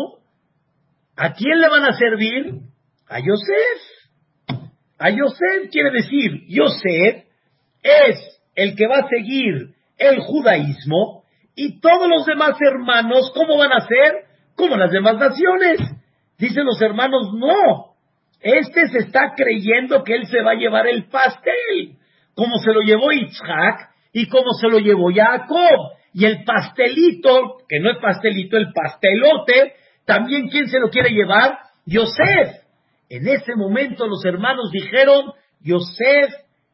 [1.15, 2.55] ¿A quién le van a servir?
[3.07, 3.88] A Yosef.
[4.99, 7.25] A Yosef quiere decir, Yosef
[7.81, 11.23] es el que va a seguir el judaísmo
[11.55, 14.25] y todos los demás hermanos, ¿cómo van a ser?
[14.55, 15.79] Como las demás naciones.
[16.37, 17.95] Dicen los hermanos, no,
[18.41, 21.97] este se está creyendo que él se va a llevar el pastel,
[22.33, 25.97] como se lo llevó Isaac y como se lo llevó Jacob.
[26.13, 29.73] Y el pastelito, que no es pastelito, el pastelote,
[30.05, 31.59] también ¿quién se lo quiere llevar?
[31.85, 32.58] Yosef.
[33.09, 36.31] En ese momento los hermanos dijeron, Yosef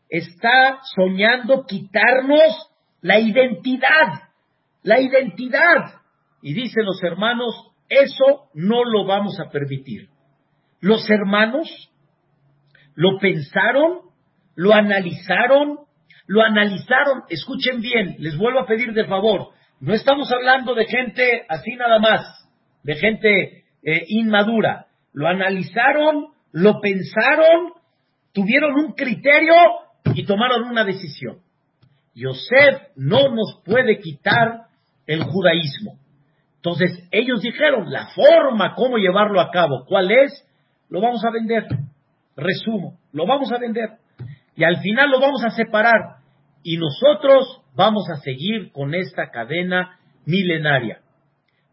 [0.09, 2.69] está soñando quitarnos
[3.01, 4.29] la identidad,
[4.83, 6.01] la identidad.
[6.41, 10.09] Y dicen los hermanos, eso no lo vamos a permitir.
[10.81, 11.67] Los hermanos
[12.95, 14.01] lo pensaron,
[14.55, 15.79] lo analizaron,
[16.27, 17.23] lo analizaron.
[17.29, 19.49] Escuchen bien, les vuelvo a pedir de favor.
[19.79, 22.49] No estamos hablando de gente así nada más,
[22.83, 24.87] de gente eh, inmadura.
[25.15, 27.71] Lo analizaron, lo pensaron,
[28.33, 29.55] tuvieron un criterio
[30.13, 31.37] y tomaron una decisión.
[32.13, 34.65] Yosef no nos puede quitar
[35.07, 35.97] el judaísmo.
[36.57, 40.45] Entonces ellos dijeron, la forma cómo llevarlo a cabo, ¿cuál es?
[40.89, 41.65] Lo vamos a vender.
[42.35, 43.91] Resumo, lo vamos a vender.
[44.57, 46.17] Y al final lo vamos a separar.
[46.61, 50.99] Y nosotros vamos a seguir con esta cadena milenaria.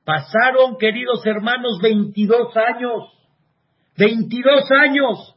[0.04, 3.21] Pasaron, queridos hermanos, 22 años.
[3.96, 5.36] 22 años.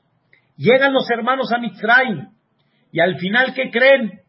[0.57, 2.29] Llegan los hermanos a Mitzrayim.
[2.91, 4.21] Y al final, ¿qué creen?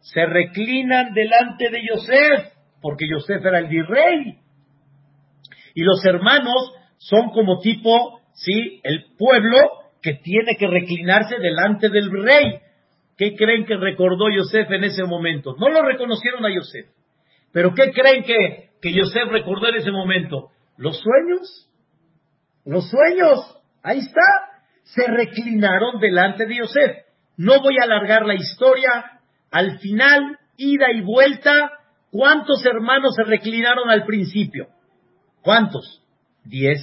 [0.00, 4.38] Se reclinan delante de Yosef, porque Yosef era el virrey.
[5.74, 9.56] Y los hermanos son como tipo, sí, el pueblo
[10.02, 12.60] que tiene que reclinarse delante del rey.
[13.16, 15.54] ¿Qué creen que recordó Yosef en ese momento?
[15.58, 16.86] No lo reconocieron a Yosef.
[17.52, 20.50] Pero ¿qué creen que, que Yosef recordó en ese momento?
[20.76, 21.68] Los sueños.
[22.64, 23.59] Los sueños.
[23.82, 24.20] Ahí está.
[24.82, 26.96] Se reclinaron delante de Yosef.
[27.36, 29.20] No voy a alargar la historia.
[29.50, 31.70] Al final, ida y vuelta,
[32.10, 34.68] ¿cuántos hermanos se reclinaron al principio?
[35.42, 36.02] ¿Cuántos?
[36.44, 36.80] Diez.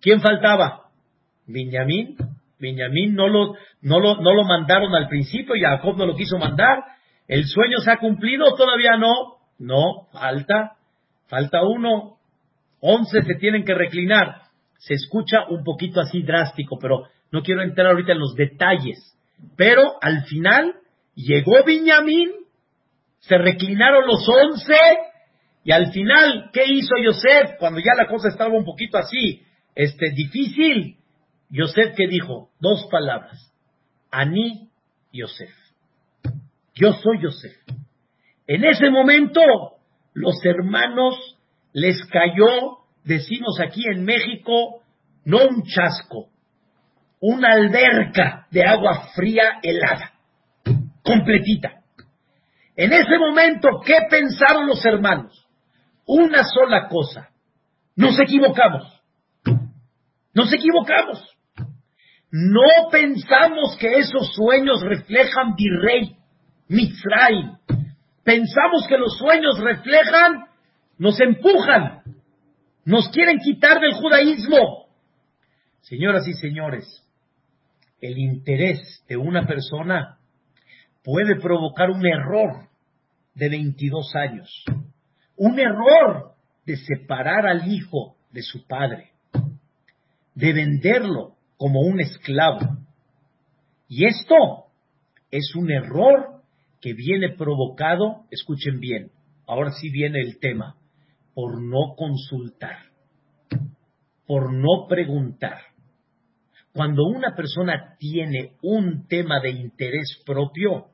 [0.00, 0.84] ¿Quién faltaba?
[1.46, 2.16] Benjamín.
[2.58, 6.84] Benjamín no lo, no, lo, no lo mandaron al principio, Jacob no lo quiso mandar.
[7.26, 8.54] ¿El sueño se ha cumplido?
[8.56, 9.38] Todavía no.
[9.58, 10.72] No, falta.
[11.26, 12.16] Falta uno.
[12.80, 14.47] Once se tienen que reclinar.
[14.78, 19.16] Se escucha un poquito así drástico, pero no quiero entrar ahorita en los detalles.
[19.56, 20.74] Pero al final
[21.14, 22.30] llegó Benjamín,
[23.20, 24.74] se reclinaron los once
[25.64, 29.42] y al final, ¿qué hizo Yosef cuando ya la cosa estaba un poquito así,
[29.74, 30.96] este, difícil?
[31.50, 33.52] Yosef que dijo dos palabras,
[34.10, 34.70] Aní
[35.12, 35.50] Yosef.
[36.74, 37.56] Yo soy Yosef.
[38.46, 39.40] En ese momento,
[40.14, 41.36] los hermanos
[41.72, 42.77] les cayó,
[43.08, 44.82] decimos aquí en México,
[45.24, 46.28] no un chasco,
[47.20, 50.12] una alberca de agua fría helada,
[51.02, 51.82] completita.
[52.76, 55.48] En ese momento, ¿qué pensaron los hermanos?
[56.08, 57.28] una sola cosa.
[57.94, 59.00] Nos equivocamos.
[60.34, 61.22] Nos equivocamos.
[62.30, 66.16] No pensamos que esos sueños reflejan virrey,
[66.68, 67.52] Mitzray.
[68.24, 70.46] Pensamos que los sueños reflejan,
[70.98, 71.97] nos empujan,
[72.88, 74.88] nos quieren quitar del judaísmo.
[75.82, 76.86] Señoras y señores,
[78.00, 80.18] el interés de una persona
[81.04, 82.66] puede provocar un error
[83.34, 84.64] de 22 años,
[85.36, 86.32] un error
[86.64, 89.10] de separar al hijo de su padre,
[90.34, 92.78] de venderlo como un esclavo.
[93.86, 94.64] Y esto
[95.30, 96.40] es un error
[96.80, 99.10] que viene provocado, escuchen bien,
[99.46, 100.78] ahora sí viene el tema,
[101.38, 102.78] por no consultar,
[104.26, 105.60] por no preguntar.
[106.72, 110.86] Cuando una persona tiene un tema de interés propio,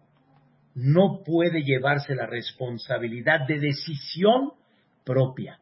[0.74, 4.52] no puede llevarse la responsabilidad de decisión
[5.02, 5.60] propia.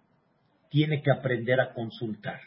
[0.69, 2.41] Tiene que aprender a consultar.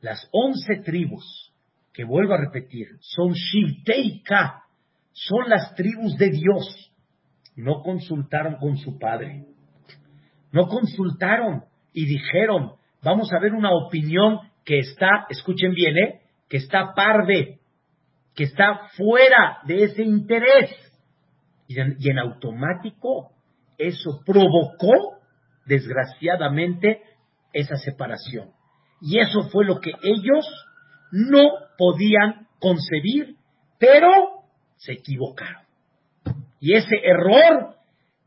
[0.00, 1.52] Las once tribus,
[1.92, 4.62] que vuelvo a repetir, son Shilteika,
[5.12, 6.90] son las tribus de Dios.
[7.54, 9.44] No consultaron con su padre.
[10.52, 12.72] No consultaron y dijeron,
[13.02, 16.20] vamos a ver una opinión que está, escuchen bien, ¿eh?
[16.48, 17.58] que está parde,
[18.34, 20.70] que está fuera de ese interés.
[21.66, 23.32] Y en automático
[23.78, 25.18] eso provocó,
[25.66, 27.02] desgraciadamente,
[27.52, 28.50] esa separación.
[29.00, 30.46] Y eso fue lo que ellos
[31.12, 33.36] no podían concebir,
[33.78, 34.08] pero
[34.76, 35.62] se equivocaron.
[36.60, 37.76] Y ese error,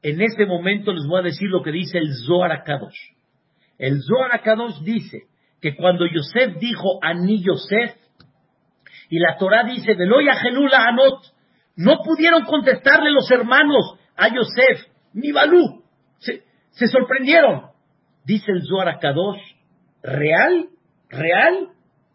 [0.02, 2.97] en este momento les voy a decir lo que dice el Zohar Akadosh.
[3.78, 5.24] El Zohar Akadosh dice
[5.62, 7.95] que cuando Yosef dijo Ani Yosef,
[9.10, 11.22] y la Torah dice, Veloya Gelula Anot,
[11.76, 15.84] no pudieron contestarle los hermanos a Yosef, ni Balú,
[16.18, 17.72] se, se sorprendieron.
[18.24, 19.41] Dice el Zohar Akadosh,
[20.02, 20.70] real,
[21.10, 21.70] real,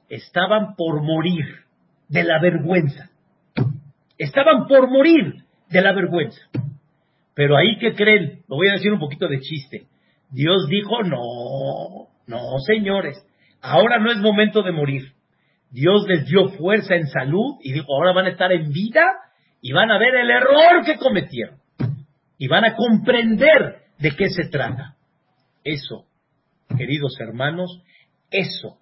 [0.09, 1.45] estaban por morir
[2.09, 3.11] de la vergüenza.
[4.19, 6.41] Estaban por morir de la vergüenza.
[7.37, 9.87] Pero ahí que creen, lo voy a decir un poquito de chiste.
[10.31, 13.23] Dios dijo, no, no, señores,
[13.61, 15.13] ahora no es momento de morir.
[15.71, 19.05] Dios les dio fuerza en salud y dijo, ahora van a estar en vida
[19.61, 21.59] y van a ver el error que cometieron.
[22.39, 24.97] Y van a comprender de qué se trata.
[25.63, 26.07] Eso,
[26.79, 27.83] queridos hermanos,
[28.31, 28.79] eso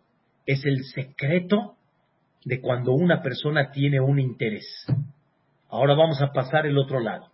[0.46, 1.74] es el secreto
[2.44, 4.86] de cuando una persona tiene un interés.
[5.68, 7.33] Ahora vamos a pasar el otro lado.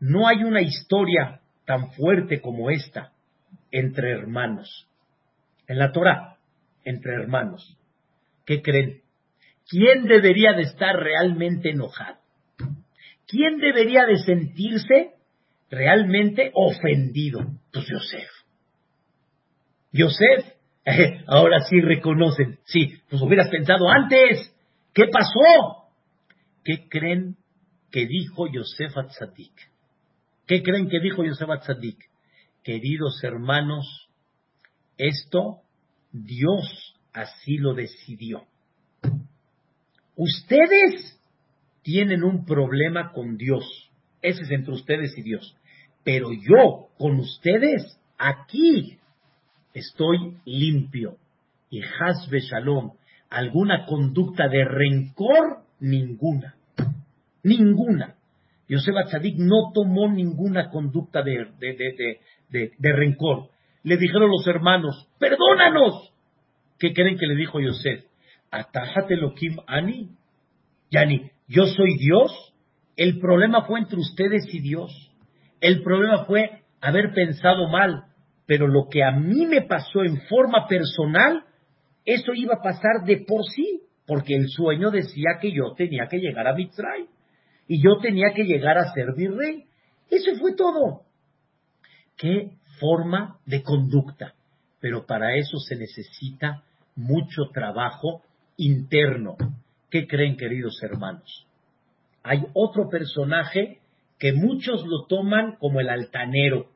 [0.00, 3.12] No hay una historia tan fuerte como esta
[3.70, 4.88] entre hermanos.
[5.66, 6.36] En la Torah,
[6.84, 7.76] entre hermanos.
[8.46, 9.02] ¿Qué creen?
[9.68, 12.16] ¿Quién debería de estar realmente enojado?
[13.26, 15.12] ¿Quién debería de sentirse
[15.70, 17.40] realmente ofendido?
[17.72, 18.30] Pues Yosef.
[19.92, 20.58] Yosef
[21.26, 22.58] ahora sí reconocen.
[22.64, 24.54] Sí, pues hubieras pensado antes.
[24.94, 25.90] ¿Qué pasó?
[26.64, 27.36] ¿Qué creen
[27.90, 29.52] que dijo Yosef Atzadik?
[30.48, 31.98] ¿Qué creen que dijo Yosef Atzadik?
[32.64, 34.08] Queridos hermanos,
[34.96, 35.58] esto
[36.10, 38.46] Dios así lo decidió.
[40.16, 41.20] Ustedes
[41.82, 43.90] tienen un problema con Dios.
[44.22, 45.54] Ese es entre ustedes y Dios.
[46.02, 48.98] Pero yo, con ustedes, aquí
[49.74, 51.18] estoy limpio.
[51.68, 52.92] Y Hasbe Shalom,
[53.28, 56.54] alguna conducta de rencor, ninguna.
[57.42, 58.17] Ninguna.
[58.68, 61.48] Yosef Atzadik no tomó ninguna conducta de,
[62.80, 63.48] rencor.
[63.82, 66.12] Le dijeron los hermanos, perdónanos.
[66.78, 68.04] ¿Qué creen que le dijo Yosef?
[68.50, 70.10] Atajate Kim Ani.
[70.90, 72.54] Yani, yo soy Dios.
[72.96, 75.12] El problema fue entre ustedes y Dios.
[75.60, 78.04] El problema fue haber pensado mal
[78.48, 81.44] pero lo que a mí me pasó en forma personal,
[82.06, 86.16] eso iba a pasar de por sí, porque el sueño decía que yo tenía que
[86.16, 87.04] llegar a Mitzray
[87.68, 89.64] y yo tenía que llegar a ser virrey.
[90.10, 91.02] Eso fue todo.
[92.16, 92.50] Qué
[92.80, 94.34] forma de conducta,
[94.80, 96.64] pero para eso se necesita
[96.96, 98.22] mucho trabajo
[98.56, 99.36] interno.
[99.90, 101.46] ¿Qué creen, queridos hermanos?
[102.22, 103.78] Hay otro personaje
[104.18, 106.70] que muchos lo toman como el altanero,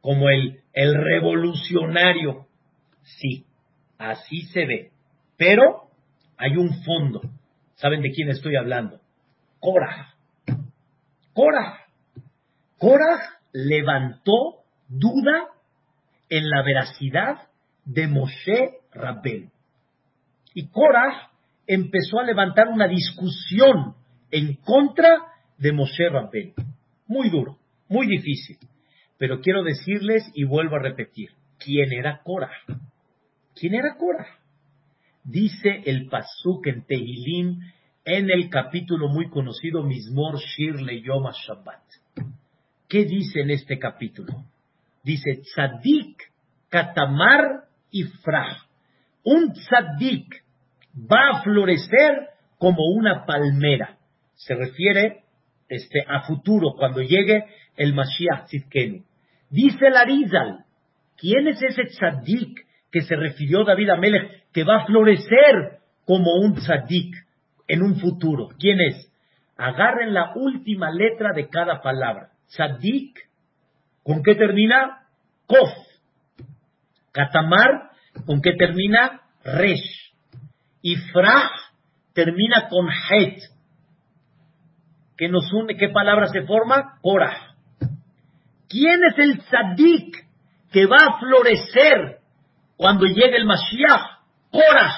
[0.00, 2.46] como el, revolucionario.
[3.02, 3.44] Sí,
[3.98, 4.90] así se ve.
[5.36, 5.88] Pero
[6.36, 7.20] hay un fondo.
[7.74, 9.00] ¿Saben de quién estoy hablando?
[9.60, 10.11] Korah.
[11.32, 11.78] Korah.
[12.78, 15.48] Korah levantó duda
[16.28, 17.48] en la veracidad
[17.84, 19.50] de Moshe Rabben.
[20.54, 21.30] Y Korah
[21.66, 23.94] empezó a levantar una discusión
[24.30, 25.10] en contra
[25.58, 26.54] de Moshe Rabben.
[27.06, 27.58] Muy duro,
[27.88, 28.58] muy difícil.
[29.18, 32.50] Pero quiero decirles y vuelvo a repetir, ¿quién era Cora?
[33.54, 34.26] ¿Quién era Cora?
[35.24, 37.60] Dice el Pasuk en Tehilim,
[38.04, 41.82] en el capítulo muy conocido Mismor Shir Yom Shabbat.
[42.88, 44.44] ¿Qué dice en este capítulo?
[45.02, 46.30] Dice Tzadik
[46.68, 48.04] Katamar y.
[49.24, 50.44] Un tzadik
[50.96, 52.28] va a florecer
[52.58, 53.98] como una palmera.
[54.34, 55.22] Se refiere
[55.68, 57.44] este, a futuro, cuando llegue
[57.76, 59.04] el Mashiach Tzidkenu.
[59.48, 60.64] Dice el Arizal,
[61.16, 66.54] ¿quién es ese tzadik que se refirió David Amelech que va a florecer como un
[66.54, 67.14] tzadik
[67.68, 68.48] en un futuro?
[68.58, 69.10] ¿Quién es?
[69.56, 72.30] Agarren la última letra de cada palabra.
[72.48, 73.18] Tzadik,
[74.02, 75.06] ¿con qué termina?
[75.46, 75.70] Kof.
[77.12, 77.90] Katamar,
[78.26, 79.20] ¿con qué termina?
[79.44, 80.12] Resh.
[80.82, 81.50] Y Frah
[82.14, 83.38] termina con Het.
[85.16, 85.76] ¿Qué nos une?
[85.76, 86.98] ¿Qué palabra se forma?
[87.00, 87.54] Korah.
[88.68, 90.16] ¿Quién es el tzadik
[90.72, 92.18] que va a florecer
[92.76, 94.20] cuando llegue el Mashiach?
[94.50, 94.96] Korah.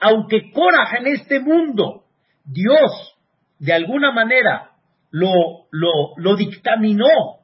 [0.00, 2.04] Aunque Korah en este mundo,
[2.44, 3.16] Dios,
[3.58, 4.70] de alguna manera,
[5.10, 7.40] lo, lo, dictaminó,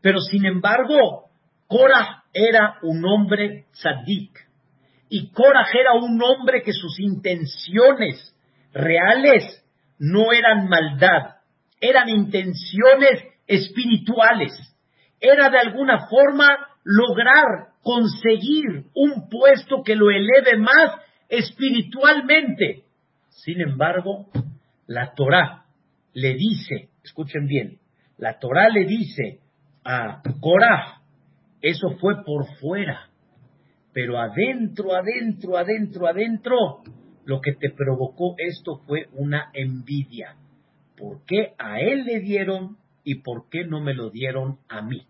[0.00, 1.30] pero sin embargo,
[1.68, 4.38] Korah era un hombre tzadik.
[5.08, 8.34] Y Korah era un hombre que sus intenciones
[8.72, 9.64] reales
[9.98, 11.36] no eran maldad,
[11.80, 14.52] eran intenciones espirituales.
[15.20, 20.92] Era de alguna forma lograr conseguir un puesto que lo eleve más
[21.32, 22.84] espiritualmente.
[23.30, 24.26] Sin embargo,
[24.86, 25.64] la Torah
[26.12, 27.78] le dice, escuchen bien,
[28.18, 29.40] la Torah le dice
[29.82, 31.00] a Korah,
[31.62, 33.08] eso fue por fuera,
[33.94, 36.82] pero adentro, adentro, adentro, adentro,
[37.24, 40.36] lo que te provocó esto fue una envidia.
[40.98, 45.06] ¿Por qué a él le dieron y por qué no me lo dieron a mí?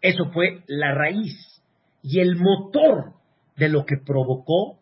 [0.00, 1.62] Eso fue la raíz
[2.02, 3.12] y el motor
[3.56, 4.77] de lo que provocó.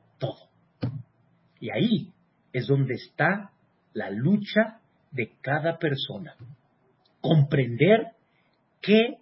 [1.61, 2.13] Y ahí
[2.53, 3.51] es donde está
[3.93, 4.81] la lucha
[5.11, 6.35] de cada persona.
[7.21, 8.09] Comprender
[8.81, 9.19] qué,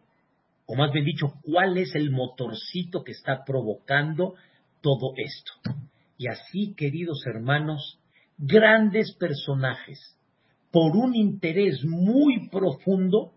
[0.66, 4.34] o más bien dicho, cuál es el motorcito que está provocando
[4.80, 5.52] todo esto.
[6.16, 7.98] Y así, queridos hermanos,
[8.38, 10.16] grandes personajes,
[10.70, 13.32] por un interés muy profundo,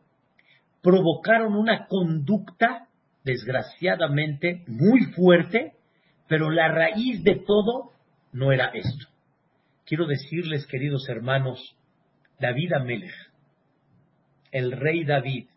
[0.82, 2.88] provocaron una conducta,
[3.24, 5.74] desgraciadamente, muy fuerte,
[6.28, 7.92] pero la raíz de todo
[8.38, 9.08] no era esto.
[9.86, 11.76] Quiero decirles, queridos hermanos,
[12.40, 13.16] David Amelech,
[14.52, 15.48] el rey David,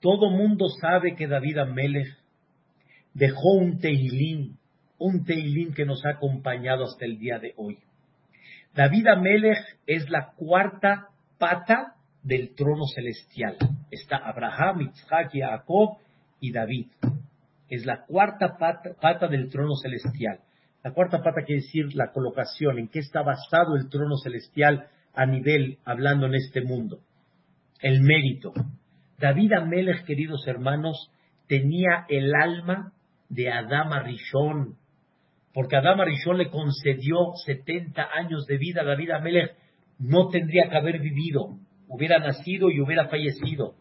[0.00, 2.08] todo mundo sabe que David Amelech
[3.14, 4.58] dejó un teilín,
[4.98, 7.78] un teilín que nos ha acompañado hasta el día de hoy.
[8.74, 13.56] David Amelech es la cuarta pata del trono celestial.
[13.90, 15.96] Está Abraham, Isaac, Jacob
[16.40, 16.88] y David.
[17.70, 20.40] Es la cuarta pata, del trono celestial.
[20.84, 25.26] La cuarta pata quiere decir la colocación, en qué está basado el trono celestial a
[25.26, 27.00] nivel, hablando en este mundo.
[27.80, 28.52] El mérito.
[29.18, 31.10] David Amelech, queridos hermanos,
[31.48, 32.92] tenía el alma
[33.28, 34.76] de Adama Rishon,
[35.52, 39.56] porque Adama Rishon le concedió 70 años de vida David Amelech,
[39.98, 41.58] no tendría que haber vivido
[41.88, 43.74] hubiera nacido y hubiera fallecido.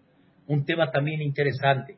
[0.47, 1.97] Un tema también interesante.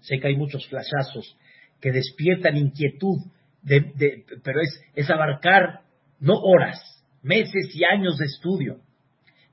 [0.00, 1.36] Sé que hay muchos flashazos
[1.80, 3.18] que despiertan inquietud,
[3.64, 5.80] pero es, es abarcar
[6.20, 6.78] no horas,
[7.22, 8.80] meses y años de estudio.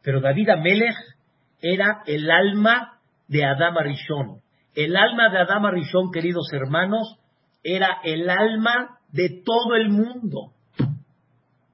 [0.02, 0.96] Pero David Amelech
[1.62, 4.42] era el alma de Adama Rishon.
[4.76, 7.18] El alma de Adama Rishon, queridos hermanos,
[7.64, 10.54] era el alma de todo el mundo.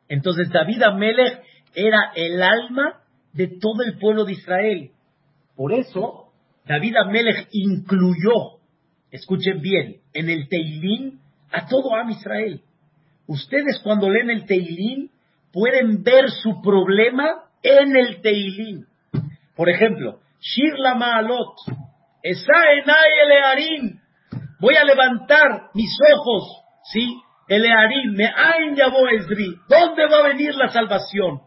[0.08, 1.44] Entonces David Amelech
[1.76, 3.02] era el alma
[3.34, 4.92] de todo el pueblo de Israel.
[5.56, 6.32] Por eso,
[6.66, 8.60] David Amelech incluyó,
[9.12, 11.20] escuchen bien, en el Teilín
[11.56, 12.62] a todo Am Israel.
[13.28, 15.10] Ustedes cuando leen el Teilín
[15.54, 18.86] pueden ver su problema en el Teilín.
[19.56, 21.56] Por ejemplo, Shir la Maalot,
[22.22, 22.54] Esa
[23.24, 24.00] Elearim,
[24.60, 27.22] voy a levantar mis ojos, ¿sí?
[27.48, 28.26] Elearim, me
[28.76, 31.40] llamó Esri, ¿dónde va a venir la salvación?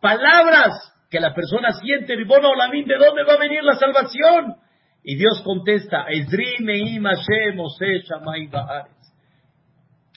[0.00, 0.72] Palabras
[1.10, 4.56] que la persona siente, ¿de dónde va a venir la salvación?
[5.04, 6.06] Y Dios contesta,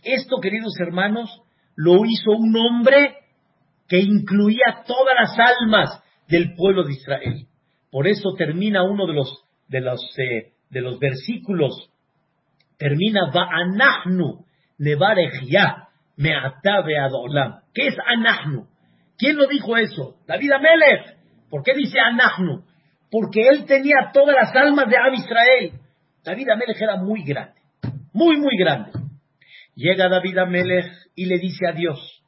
[0.05, 1.41] Esto, queridos hermanos,
[1.75, 3.15] lo hizo un hombre
[3.87, 7.47] que incluía todas las almas del pueblo de Israel.
[7.91, 11.89] Por eso termina uno de los, de los, eh, de los versículos,
[12.77, 14.45] termina Va'anahnu
[14.77, 15.87] nevarech ya
[16.17, 17.61] me'atabe adolam.
[17.73, 18.67] ¿Qué es anahnu?
[19.17, 20.17] ¿Quién lo dijo eso?
[20.27, 21.17] David Amelech.
[21.49, 22.63] ¿Por qué dice Anahnu?
[23.09, 25.79] Porque él tenía todas las almas de Ab Israel.
[26.23, 27.61] David Amelech era muy grande,
[28.13, 28.91] muy, muy grande.
[29.75, 32.23] Llega David a Melech y le dice a Dios,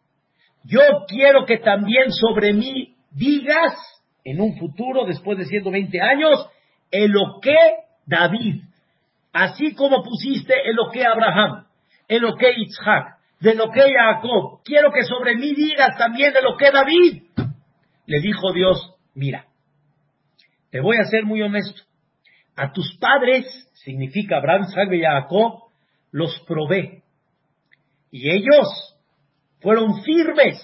[0.64, 3.74] yo quiero que también sobre mí digas
[4.24, 6.50] en un futuro, después de 120 años,
[7.42, 7.56] que
[8.06, 8.64] David,
[9.32, 10.54] así como pusiste
[10.92, 11.66] que Abraham,
[12.36, 16.72] que Isaac, de lo que Jacob, quiero que sobre mí digas también de lo que
[16.72, 17.24] David.
[18.06, 19.46] Le dijo Dios, mira,
[20.72, 21.82] te voy a ser muy honesto,
[22.56, 25.64] a tus padres, significa Abraham, Isaac y Jacob,
[26.12, 27.04] los probé.
[28.12, 28.98] Y ellos
[29.60, 30.58] fueron firmes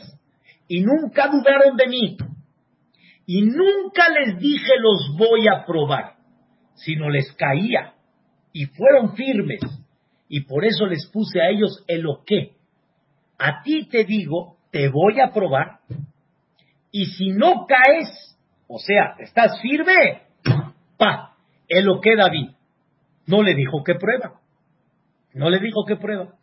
[0.67, 2.17] y nunca dudaron de mí.
[3.25, 6.15] Y nunca les dije los voy a probar,
[6.75, 7.93] sino les caía.
[8.51, 9.61] Y fueron firmes.
[10.27, 12.53] Y por eso les puse a ellos el qué.
[13.37, 15.79] A ti te digo, te voy a probar.
[16.91, 18.37] Y si no caes,
[18.67, 20.23] o sea, estás firme,
[20.97, 21.35] pa,
[21.67, 22.51] el que David.
[23.25, 24.39] No le dijo que prueba.
[25.33, 26.35] No le dijo que prueba.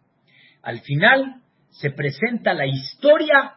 [0.62, 3.54] Al final se presenta la historia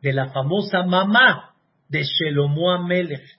[0.00, 1.54] de la famosa mamá
[1.88, 3.38] de Shelomo Amelech,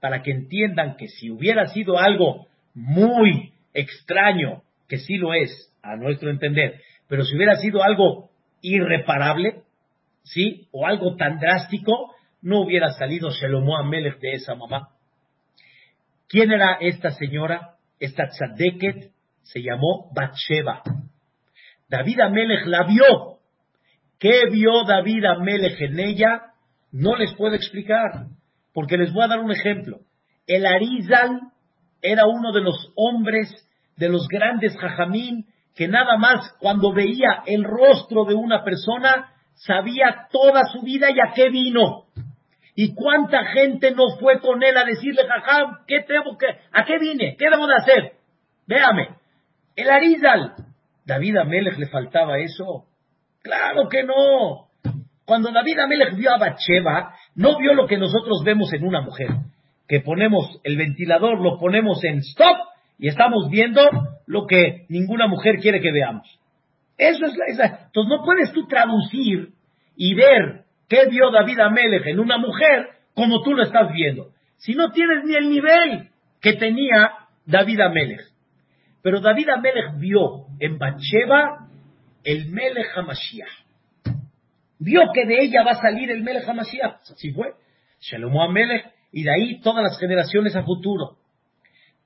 [0.00, 5.96] para que entiendan que si hubiera sido algo muy extraño, que sí lo es, a
[5.96, 8.30] nuestro entender, pero si hubiera sido algo
[8.62, 9.62] irreparable,
[10.22, 10.68] ¿sí?
[10.72, 14.88] O algo tan drástico, no hubiera salido Shelomo Amelech de esa mamá.
[16.28, 17.76] ¿Quién era esta señora?
[18.00, 20.82] Esta tzadeket se llamó Batsheba.
[21.92, 23.36] David Amelech la vio.
[24.18, 26.40] ¿Qué vio David Amelech en ella?
[26.90, 28.28] No les puedo explicar,
[28.72, 29.98] porque les voy a dar un ejemplo.
[30.46, 31.40] El Arizal
[32.00, 33.50] era uno de los hombres,
[33.98, 40.28] de los grandes jajamín, que nada más cuando veía el rostro de una persona, sabía
[40.32, 42.06] toda su vida y a qué vino.
[42.74, 46.98] ¿Y cuánta gente no fue con él a decirle, jajam, ¿qué tengo que, a qué
[46.98, 47.36] vine?
[47.38, 48.12] ¿Qué debo de hacer?
[48.66, 49.08] Véame.
[49.76, 50.71] El Arizal.
[51.04, 52.86] David Amelech le faltaba eso.
[53.42, 54.68] Claro que no.
[55.24, 59.28] Cuando David Amelech vio a Bathsheba, no vio lo que nosotros vemos en una mujer,
[59.88, 62.56] que ponemos el ventilador, lo ponemos en stop
[62.98, 63.82] y estamos viendo
[64.26, 66.26] lo que ninguna mujer quiere que veamos.
[66.98, 67.66] Eso es la.
[67.86, 69.50] Entonces no puedes tú traducir
[69.96, 74.28] y ver qué vio David Amelech en una mujer como tú lo estás viendo.
[74.56, 77.12] Si no tienes ni el nivel que tenía
[77.46, 78.20] David Amelech.
[79.02, 81.66] Pero David Amelech vio en Bathsheba
[82.22, 83.62] el Melech HaMashiach
[84.78, 87.00] vio que de ella va a salir el Melech HaMashiach.
[87.12, 87.54] Así fue.
[88.00, 91.16] Shalomo Amelech, y de ahí todas las generaciones a futuro.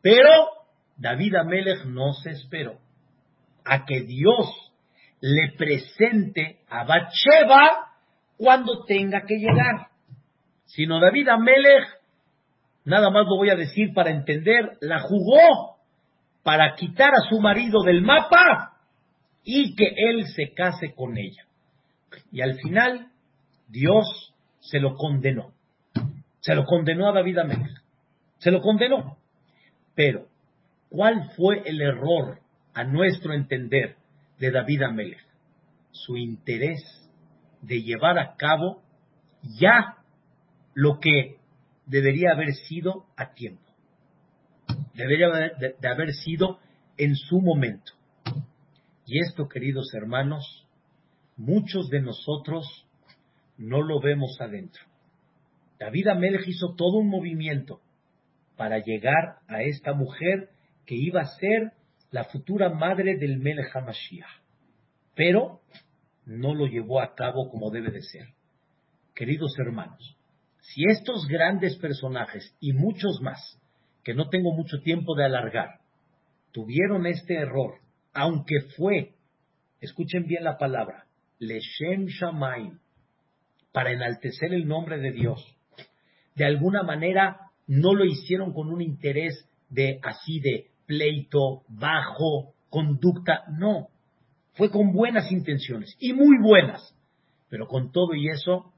[0.01, 0.31] Pero
[0.97, 2.79] David Amelech no se esperó
[3.65, 4.73] a que Dios
[5.21, 7.93] le presente a Bathsheba
[8.39, 9.89] cuando tenga que llegar.
[10.65, 11.89] Sino David Amelech,
[12.85, 15.76] nada más lo voy a decir para entender, la jugó
[16.47, 18.79] para quitar a su marido del mapa
[19.43, 21.45] y que él se case con ella.
[22.31, 23.09] Y al final,
[23.67, 25.55] Dios se lo condenó.
[26.39, 27.83] Se lo condenó a David Amelech.
[28.39, 29.17] Se lo condenó.
[29.97, 30.29] Pero,
[30.89, 32.39] ¿cuál fue el error,
[32.75, 33.97] a nuestro entender,
[34.39, 35.27] de David Amelech?
[35.91, 36.81] Su interés
[37.61, 38.85] de llevar a cabo
[39.59, 39.97] ya
[40.75, 41.39] lo que
[41.87, 43.66] debería haber sido a tiempo.
[44.97, 46.59] Debería de haber sido
[46.97, 47.93] en su momento.
[49.05, 50.67] Y esto, queridos hermanos,
[51.37, 52.87] muchos de nosotros
[53.59, 54.83] no lo vemos adentro.
[55.79, 57.81] David Amelech hizo todo un movimiento
[58.57, 60.49] para llegar a esta mujer
[60.87, 61.73] que iba a ser
[62.11, 64.43] la futura madre del Melech HaMashiach.
[65.15, 65.61] Pero
[66.25, 68.29] no lo llevó a cabo como debe de ser.
[69.15, 70.17] Queridos hermanos,
[70.61, 73.61] si estos grandes personajes y muchos más,
[74.07, 75.81] que no tengo mucho tiempo de alargar,
[76.53, 77.81] tuvieron este error,
[78.15, 79.17] aunque fue,
[79.81, 81.07] escuchen bien la palabra,
[81.41, 82.79] Leshem Shamaim,
[83.73, 85.45] para enaltecer el nombre de Dios.
[86.37, 93.43] De alguna manera no lo hicieron con un interés de así de pleito, bajo, conducta,
[93.59, 93.89] no.
[94.53, 96.95] Fue con buenas intenciones y muy buenas.
[97.49, 98.73] Pero con todo y eso,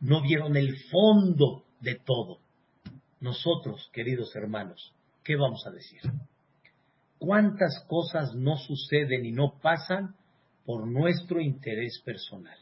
[0.00, 2.40] no vieron el fondo de todo.
[3.20, 4.92] Nosotros, queridos hermanos,
[5.24, 6.00] ¿qué vamos a decir?
[7.18, 10.14] ¿Cuántas cosas no suceden y no pasan
[10.66, 12.58] por nuestro interés personal.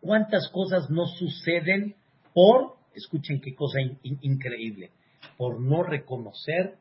[0.00, 1.94] ¿Cuántas cosas no suceden
[2.34, 4.90] por, escuchen qué cosa increíble,
[5.36, 6.76] por no reconocer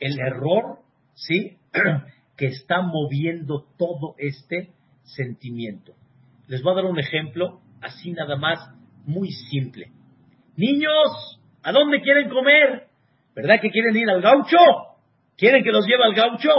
[0.00, 0.80] el error,
[1.14, 1.56] ¿sí?
[2.36, 4.72] que está moviendo todo este
[5.04, 5.94] sentimiento.
[6.48, 8.58] Les voy a dar un ejemplo, así nada más,
[9.06, 9.92] muy simple.
[10.56, 12.86] Niños, ¿a dónde quieren comer?
[13.34, 14.56] ¿Verdad que quieren ir al gaucho?
[15.36, 16.50] ¿Quieren que los lleve al gaucho?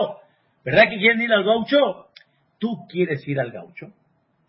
[0.64, 2.10] ¿Verdad que quieren ir al gaucho?
[2.60, 3.88] tú quieres ir al gaucho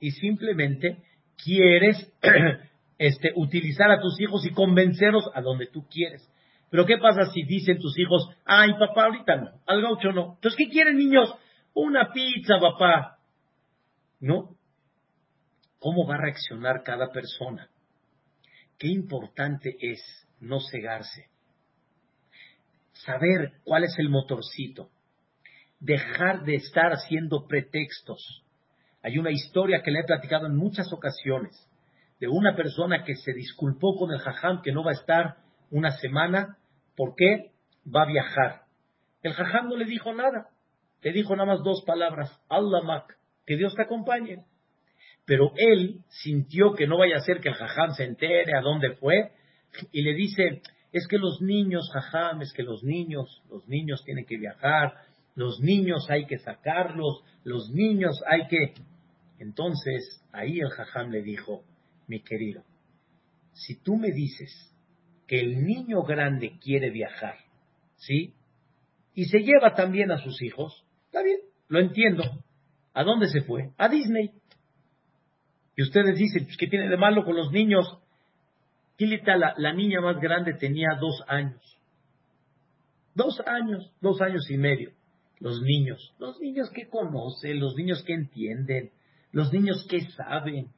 [0.00, 1.02] y simplemente
[1.42, 2.12] quieres
[2.98, 6.28] este, utilizar a tus hijos y convencerlos a donde tú quieres.
[6.70, 10.34] Pero ¿qué pasa si dicen tus hijos, ay papá, ahorita no, al gaucho no?
[10.34, 11.32] Entonces, ¿qué quieren niños?
[11.72, 13.18] Una pizza, papá.
[14.20, 14.56] ¿No?
[15.78, 17.70] ¿Cómo va a reaccionar cada persona?
[18.78, 20.00] Qué importante es
[20.40, 21.28] no cegarse.
[22.92, 24.90] Saber cuál es el motorcito.
[25.78, 28.42] Dejar de estar haciendo pretextos.
[29.02, 31.66] Hay una historia que le he platicado en muchas ocasiones
[32.18, 35.36] de una persona que se disculpó con el jajam que no va a estar
[35.70, 36.58] una semana
[37.00, 37.52] ¿Por qué?
[37.86, 38.64] Va a viajar.
[39.22, 40.50] El jajam no le dijo nada.
[41.00, 42.30] Le dijo nada más dos palabras.
[42.50, 43.16] Allah mak.
[43.46, 44.44] Que Dios te acompañe.
[45.24, 48.96] Pero él sintió que no vaya a ser que el jajam se entere a dónde
[48.96, 49.32] fue.
[49.92, 50.62] Y le dice,
[50.92, 54.94] es que los niños, jajam, es que los niños, los niños tienen que viajar.
[55.34, 57.22] Los niños hay que sacarlos.
[57.44, 58.74] Los niños hay que...
[59.38, 61.64] Entonces, ahí el jajam le dijo,
[62.06, 62.64] mi querido,
[63.52, 64.74] si tú me dices
[65.26, 67.36] que el niño grande quiere viajar,
[67.96, 68.34] ¿sí?
[69.14, 72.24] Y se lleva también a sus hijos, está bien, lo entiendo.
[72.92, 73.70] ¿A dónde se fue?
[73.78, 74.30] A Disney.
[75.76, 77.86] Y ustedes dicen, pues, ¿qué tiene de malo con los niños?
[79.00, 81.78] Kilita, la, la niña más grande tenía dos años.
[83.14, 84.90] Dos años, dos años y medio.
[85.38, 88.90] Los niños, los niños que conocen, los niños que entienden,
[89.32, 90.68] los niños que saben.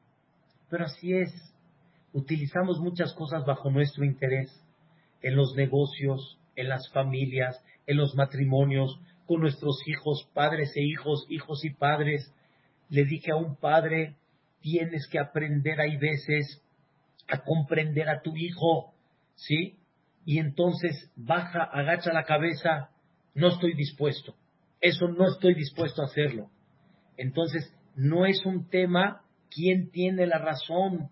[0.71, 1.31] Pero así es,
[2.13, 4.53] utilizamos muchas cosas bajo nuestro interés,
[5.21, 11.27] en los negocios, en las familias, en los matrimonios, con nuestros hijos, padres e hijos,
[11.29, 12.33] hijos y padres.
[12.89, 14.15] Le dije a un padre,
[14.61, 16.63] tienes que aprender, hay veces,
[17.29, 18.95] a comprender a tu hijo,
[19.35, 19.79] ¿sí?
[20.25, 22.91] Y entonces baja, agacha la cabeza,
[23.35, 24.35] no estoy dispuesto,
[24.81, 26.51] eso no estoy dispuesto a hacerlo.
[27.17, 31.11] Entonces, no es un tema quién tiene la razón,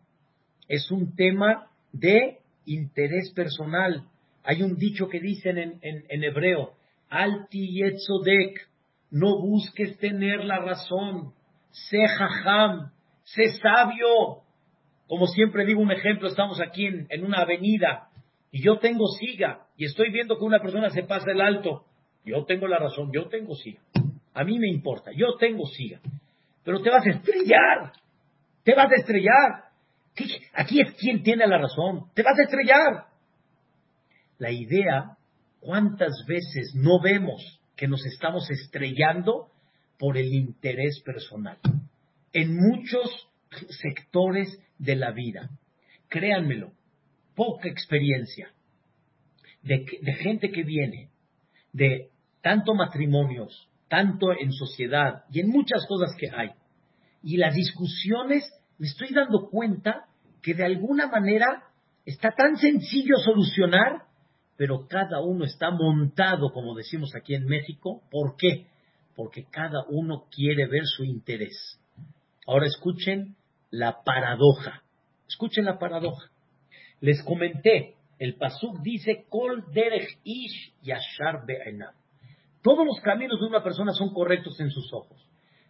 [0.68, 4.08] es un tema de interés personal.
[4.44, 6.74] Hay un dicho que dicen en, en, hebreo,
[7.08, 8.68] Alti yetzodek,
[9.10, 11.34] no busques tener la razón,
[11.70, 12.92] sé jajam,
[13.24, 14.42] sé sabio.
[15.10, 18.10] Como siempre digo un ejemplo, estamos aquí en, en una avenida
[18.52, 21.84] y yo tengo siga y estoy viendo que una persona se pasa el alto.
[22.24, 23.80] Yo tengo la razón, yo tengo siga.
[24.34, 25.98] A mí me importa, yo tengo siga.
[26.62, 27.92] Pero te vas a estrellar,
[28.62, 29.64] te vas a estrellar.
[30.54, 32.04] Aquí es quien tiene la razón.
[32.14, 33.06] Te vas a estrellar.
[34.38, 35.16] La idea,
[35.58, 39.48] ¿cuántas veces no vemos que nos estamos estrellando
[39.98, 41.58] por el interés personal?
[42.32, 43.26] En muchos
[43.68, 45.50] sectores de la vida.
[46.08, 46.72] Créanmelo,
[47.34, 48.52] poca experiencia
[49.62, 49.84] de,
[50.20, 51.10] gente que viene
[51.72, 52.10] de
[52.42, 56.50] tanto matrimonios, tanto en sociedad y en muchas cosas que hay.
[57.22, 58.44] Y las discusiones
[58.78, 60.06] me estoy dando cuenta
[60.42, 61.64] que de alguna manera
[62.06, 64.04] está tan sencillo solucionar,
[64.56, 68.02] pero cada uno está montado, como decimos aquí en México.
[68.10, 68.66] ¿Por qué?
[69.14, 71.78] Porque cada uno quiere ver su interés.
[72.46, 73.36] Ahora escuchen
[73.70, 74.82] la paradoja.
[75.28, 76.30] Escuchen la paradoja.
[77.00, 81.44] Les comenté, el Pasuk dice, Kol derech ish yashar
[82.62, 85.26] Todos los caminos de una persona son correctos en sus ojos.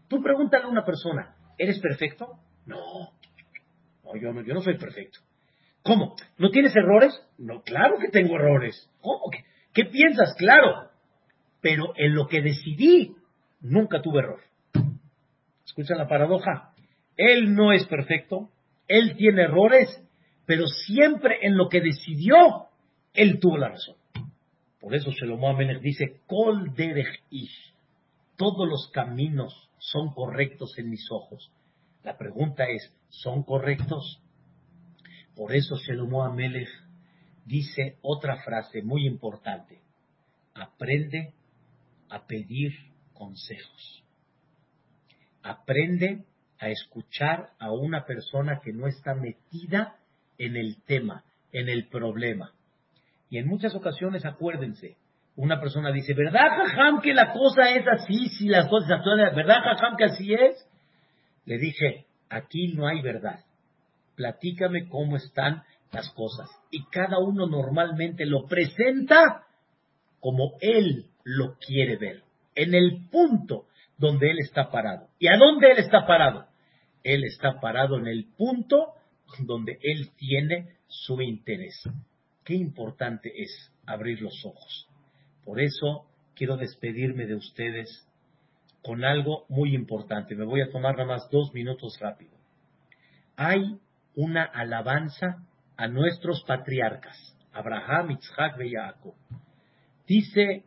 [0.09, 2.39] Tú pregúntale a una persona, ¿eres perfecto?
[2.67, 3.13] No.
[4.05, 5.21] No, yo no, yo no soy perfecto.
[5.83, 6.17] ¿Cómo?
[6.37, 7.13] ¿No tienes errores?
[7.39, 8.91] No, claro que tengo errores.
[9.01, 9.31] ¿Cómo?
[9.31, 10.35] ¿Qué, qué piensas?
[10.37, 10.91] Claro.
[11.61, 13.15] Pero en lo que decidí,
[13.61, 14.41] nunca tuve error.
[15.65, 16.70] Escuchan la paradoja.
[17.21, 18.49] Él no es perfecto,
[18.89, 20.03] él tiene errores,
[20.47, 22.69] pero siempre en lo que decidió,
[23.13, 23.97] él tuvo la razón.
[24.81, 26.23] Por eso Shelomo Amenech dice.
[28.37, 31.53] Todos los caminos son correctos en mis ojos.
[32.05, 34.23] La pregunta es, ¿son correctos?
[35.37, 36.71] Por eso Shelomo Amelech
[37.45, 39.83] dice otra frase muy importante.
[40.55, 41.35] Aprende
[42.09, 42.73] a pedir
[43.13, 44.03] consejos.
[45.43, 46.25] Aprende
[46.61, 49.97] a escuchar a una persona que no está metida
[50.39, 52.53] en el tema, en el problema.
[53.31, 54.97] Y en muchas ocasiones, acuérdense,
[55.37, 58.29] una persona dice, ¿verdad, Jajam, que la cosa es así?
[58.39, 60.69] Si las cosas actúan, ¿verdad, Jajam, que así es?
[61.47, 63.41] Le dije, aquí no hay verdad.
[64.17, 66.51] Platícame cómo están las cosas.
[66.71, 69.47] Y cada uno normalmente lo presenta
[70.21, 72.23] como él lo quiere ver,
[72.55, 73.65] en el punto
[73.97, 75.09] donde él está parado.
[75.19, 76.50] ¿Y a dónde él está parado?
[77.03, 78.95] Él está parado en el punto
[79.39, 81.83] donde él tiene su interés.
[82.45, 84.89] Qué importante es abrir los ojos.
[85.45, 88.07] Por eso quiero despedirme de ustedes
[88.83, 90.35] con algo muy importante.
[90.35, 92.33] Me voy a tomar nada más dos minutos rápido.
[93.37, 93.79] Hay
[94.15, 95.47] una alabanza
[95.77, 99.15] a nuestros patriarcas, Abraham, Isaac y Jacob.
[100.07, 100.65] Dice,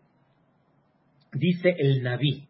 [1.34, 2.48] dice el Naví,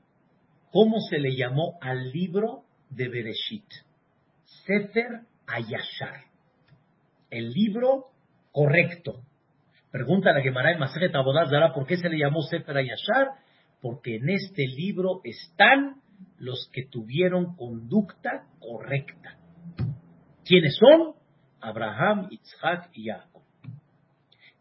[0.71, 2.63] ¿cómo se le llamó al libro
[2.95, 3.65] de Bereshit?
[4.65, 6.25] Sefer Ayashar.
[7.29, 8.11] El libro
[8.51, 9.21] correcto.
[9.91, 10.79] Pregunta la Gemara en
[11.73, 13.27] ¿por qué se le llamó Sefer Ayashar?
[13.81, 16.01] Porque en este libro están
[16.37, 19.37] los que tuvieron conducta correcta.
[20.45, 21.15] ¿Quiénes son?
[21.61, 23.41] Abraham, Isaac y Jacob.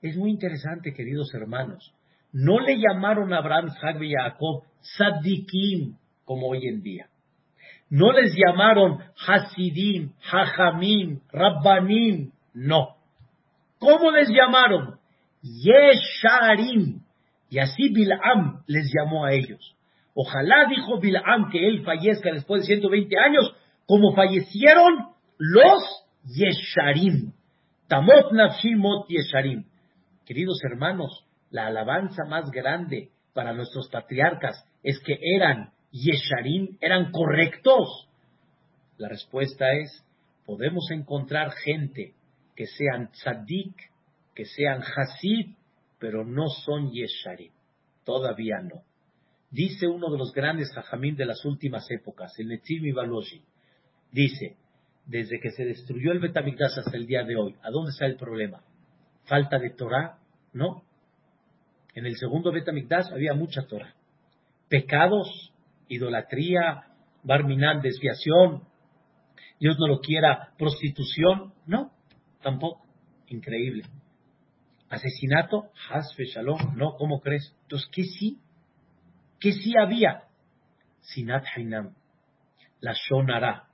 [0.00, 1.94] Es muy interesante, queridos hermanos.
[2.32, 7.08] No le llamaron a Abraham, Isaac y Jacob Sadikim como hoy en día.
[7.92, 12.32] No les llamaron Hasidim, Hajamim, Rabbanim.
[12.54, 12.96] No.
[13.78, 14.98] ¿Cómo les llamaron?
[15.42, 17.02] Yesharim.
[17.50, 19.76] Y así Bilam les llamó a ellos.
[20.14, 25.82] Ojalá dijo Bilam que él fallezca después de 120 años, como fallecieron los
[26.24, 27.34] Yesharim.
[27.88, 29.66] Tamot Nafshimot Yesharim.
[30.24, 38.08] Queridos hermanos, la alabanza más grande para nuestros patriarcas es que eran Yesharim, eran correctos.
[38.96, 40.04] La respuesta es,
[40.46, 42.14] podemos encontrar gente
[42.56, 43.74] que sean tzadik,
[44.34, 45.54] que sean hasid,
[45.98, 47.52] pero no son Yesharim.
[48.04, 48.82] Todavía no.
[49.50, 53.42] Dice uno de los grandes hajamim de las últimas épocas, el Netzim Ibaloji,
[54.10, 54.56] dice,
[55.06, 58.16] desde que se destruyó el Betamigdash hasta el día de hoy, ¿a dónde está el
[58.16, 58.62] problema?
[59.24, 60.18] ¿Falta de Torah?
[60.54, 60.82] No.
[61.94, 63.94] En el segundo Betamigdash había mucha Torah.
[64.70, 65.51] Pecados,
[65.94, 66.84] idolatría,
[67.22, 68.62] barminal, desviación,
[69.58, 71.92] Dios no lo quiera, prostitución, no,
[72.42, 72.82] tampoco.
[73.28, 73.84] Increíble.
[74.88, 77.54] Asesinato, hasfe shalom, no, ¿cómo crees?
[77.62, 78.40] Entonces, ¿qué sí?
[79.40, 80.24] ¿Qué sí había?
[81.00, 81.94] Sinat Hainam,
[82.80, 83.68] la Shonara,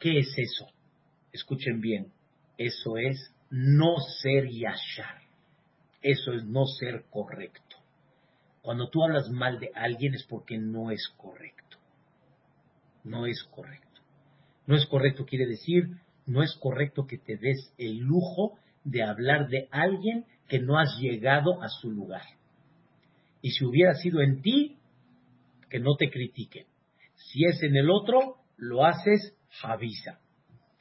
[0.00, 0.66] ¿Qué es eso?
[1.30, 2.10] Escuchen bien,
[2.56, 5.20] eso es no ser yashar.
[6.00, 7.69] Eso es no ser correcto.
[8.62, 11.78] Cuando tú hablas mal de alguien es porque no es correcto.
[13.04, 14.00] No es correcto.
[14.66, 15.88] No es correcto quiere decir,
[16.26, 20.98] no es correcto que te des el lujo de hablar de alguien que no has
[21.00, 22.22] llegado a su lugar.
[23.42, 24.76] Y si hubiera sido en ti,
[25.68, 26.66] que no te critiquen.
[27.14, 30.20] Si es en el otro, lo haces javisa.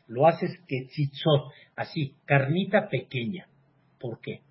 [0.07, 3.47] Lo haces quechitzot, así, carnita pequeña.
[3.99, 4.41] ¿Por qué?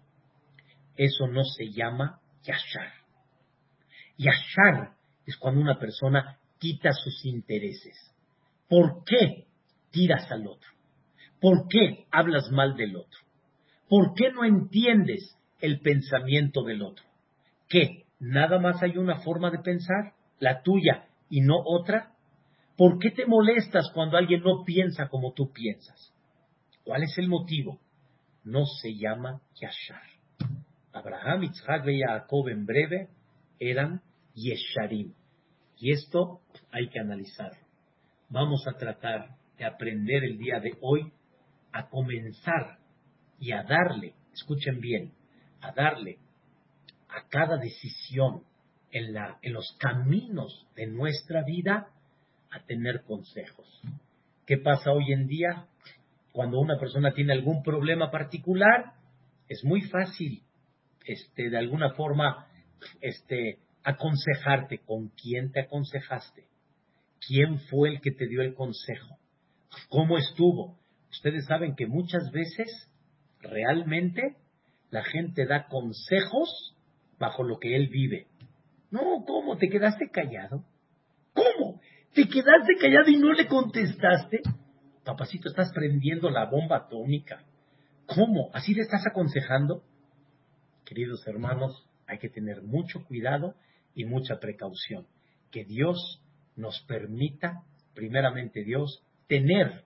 [0.97, 2.98] Eso no se llama yashar.
[4.19, 4.95] Yashar
[5.27, 7.97] es cuando una persona quita sus intereses.
[8.69, 9.47] ¿Por qué
[9.91, 10.69] tiras al otro?
[11.41, 13.21] ¿Por qué hablas mal del otro?
[13.89, 17.05] ¿Por qué no entiendes el pensamiento del otro?
[17.69, 18.05] ¿Qué?
[18.19, 20.15] ¿Nada más hay una forma de pensar?
[20.41, 22.13] ¿La tuya y no otra?
[22.77, 26.13] ¿Por qué te molestas cuando alguien no piensa como tú piensas?
[26.85, 27.81] ¿Cuál es el motivo?
[28.45, 30.03] No se llama Yashar.
[30.93, 33.09] Abraham, Isaac y Jacob en breve
[33.61, 34.03] eran
[34.39, 35.15] Yesharim.
[35.79, 37.59] Y esto hay que analizarlo.
[38.29, 41.13] Vamos a tratar de aprender el día de hoy
[41.73, 42.79] a comenzar
[43.39, 45.13] y a darle, escuchen bien,
[45.61, 46.19] a darle
[47.09, 48.43] a cada decisión
[48.91, 51.89] en, en los caminos de nuestra vida
[52.51, 53.67] a tener consejos.
[54.47, 55.67] ¿Qué pasa hoy en día?
[56.33, 58.93] Cuando una persona tiene algún problema particular,
[59.49, 60.43] es muy fácil,
[61.05, 62.47] este, de alguna forma,
[63.01, 63.59] este,
[63.89, 64.79] aconsejarte.
[64.79, 66.45] ¿Con quién te aconsejaste?
[67.27, 69.19] ¿Quién fue el que te dio el consejo?
[69.89, 70.79] ¿Cómo estuvo?
[71.11, 72.69] Ustedes saben que muchas veces,
[73.41, 74.37] realmente,
[74.91, 76.77] la gente da consejos
[77.19, 78.27] bajo lo que él vive.
[78.91, 79.57] No, ¿cómo?
[79.57, 80.65] ¿Te quedaste callado?
[81.33, 81.81] ¿Cómo?
[82.15, 84.41] ¿Te quedaste callado y no le contestaste?
[85.05, 87.43] Papacito, estás prendiendo la bomba atómica.
[88.07, 88.51] ¿Cómo?
[88.53, 89.83] ¿Así le estás aconsejando?
[90.85, 93.55] Queridos hermanos, hay que tener mucho cuidado
[93.95, 95.07] y mucha precaución.
[95.51, 96.23] Que Dios
[96.57, 97.63] nos permita,
[97.95, 99.85] primeramente Dios, tener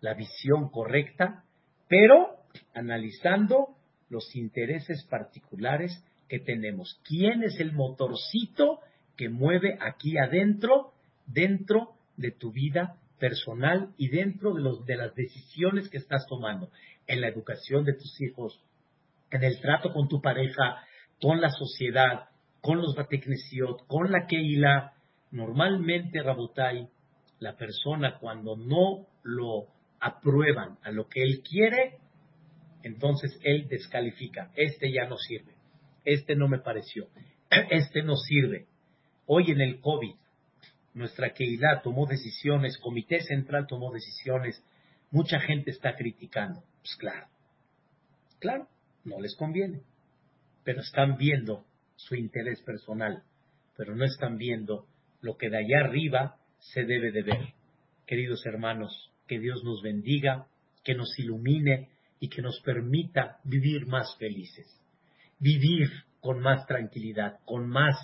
[0.00, 1.44] la visión correcta,
[1.88, 2.36] pero
[2.74, 3.76] analizando
[4.08, 7.00] los intereses particulares que tenemos.
[7.04, 8.80] ¿Quién es el motorcito
[9.16, 10.92] que mueve aquí adentro
[11.26, 16.70] dentro de tu vida personal y dentro de, los, de las decisiones que estás tomando
[17.06, 18.60] en la educación de tus hijos,
[19.30, 20.84] en el trato con tu pareja,
[21.20, 22.29] con la sociedad,
[22.60, 24.92] con los bateknesiot, con la keila.
[25.30, 26.88] Normalmente, Rabotai,
[27.38, 29.68] la persona cuando no lo
[30.00, 31.98] aprueban a lo que él quiere,
[32.82, 34.50] entonces él descalifica.
[34.56, 35.54] Este ya no sirve.
[36.04, 37.08] Este no me pareció.
[37.70, 38.66] Este no sirve.
[39.26, 40.14] Hoy en el COVID,
[40.94, 44.64] nuestra Keilah tomó decisiones, Comité Central tomó decisiones,
[45.10, 46.62] mucha gente está criticando.
[46.80, 47.28] Pues claro,
[48.38, 48.68] claro,
[49.04, 49.82] no les conviene,
[50.64, 51.64] pero están viendo
[52.06, 53.22] su interés personal,
[53.76, 54.86] pero no están viendo
[55.20, 57.54] lo que de allá arriba se debe de ver.
[58.06, 60.46] Queridos hermanos, que Dios nos bendiga,
[60.82, 61.88] que nos ilumine
[62.18, 64.66] y que nos permita vivir más felices,
[65.38, 65.88] vivir
[66.20, 67.96] con más tranquilidad, con más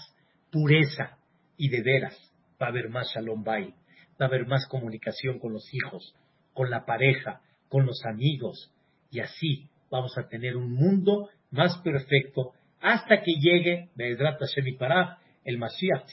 [0.50, 1.18] pureza
[1.56, 2.16] y de veras.
[2.60, 3.74] Va a haber más shalom bay,
[4.20, 6.14] va a haber más comunicación con los hijos,
[6.54, 8.70] con la pareja, con los amigos.
[9.10, 14.78] Y así vamos a tener un mundo más perfecto hasta que llegue Be'edrat Hashem y
[15.44, 16.10] el Mashiach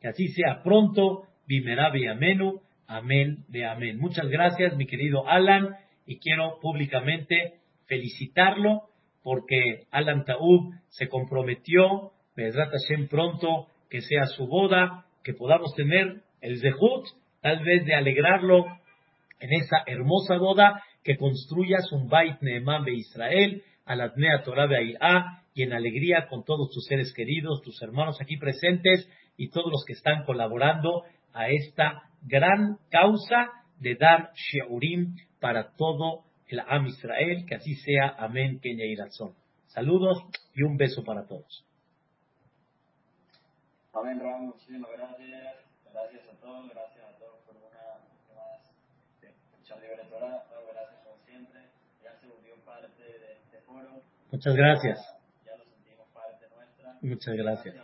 [0.00, 3.98] que así sea pronto, Bimera Amenu, amén de amén.
[3.98, 7.54] Muchas gracias, mi querido Alan, y quiero públicamente
[7.86, 8.84] felicitarlo
[9.22, 16.22] porque Alan Taub se comprometió, Be'edrat Hashem pronto, que sea su boda, que podamos tener
[16.40, 17.06] el Zehut,
[17.42, 18.64] tal vez de alegrarlo
[19.40, 24.76] en esa hermosa boda, que construyas un Bait Neemán de Israel, Alatnea Torah de
[25.54, 29.84] y en alegría con todos tus seres queridos, tus hermanos aquí presentes y todos los
[29.86, 37.44] que están colaborando a esta gran causa de dar Sheurim para todo el Am Israel,
[37.46, 38.14] que así sea.
[38.18, 39.34] Amén, Kenya y Razón.
[39.66, 40.18] Saludos
[40.54, 41.64] y un beso para todos.
[43.92, 45.56] Amén, Ram, muchísimas gracias.
[45.92, 47.98] Gracias a todos, gracias a todos por una
[48.36, 48.60] más
[49.20, 50.44] escuchar Libre Torah.
[50.72, 51.60] Gracias como siempre.
[52.04, 54.02] Ya se volvió parte de este foro.
[54.30, 55.19] Muchas gracias.
[57.02, 57.76] Muchas gracias.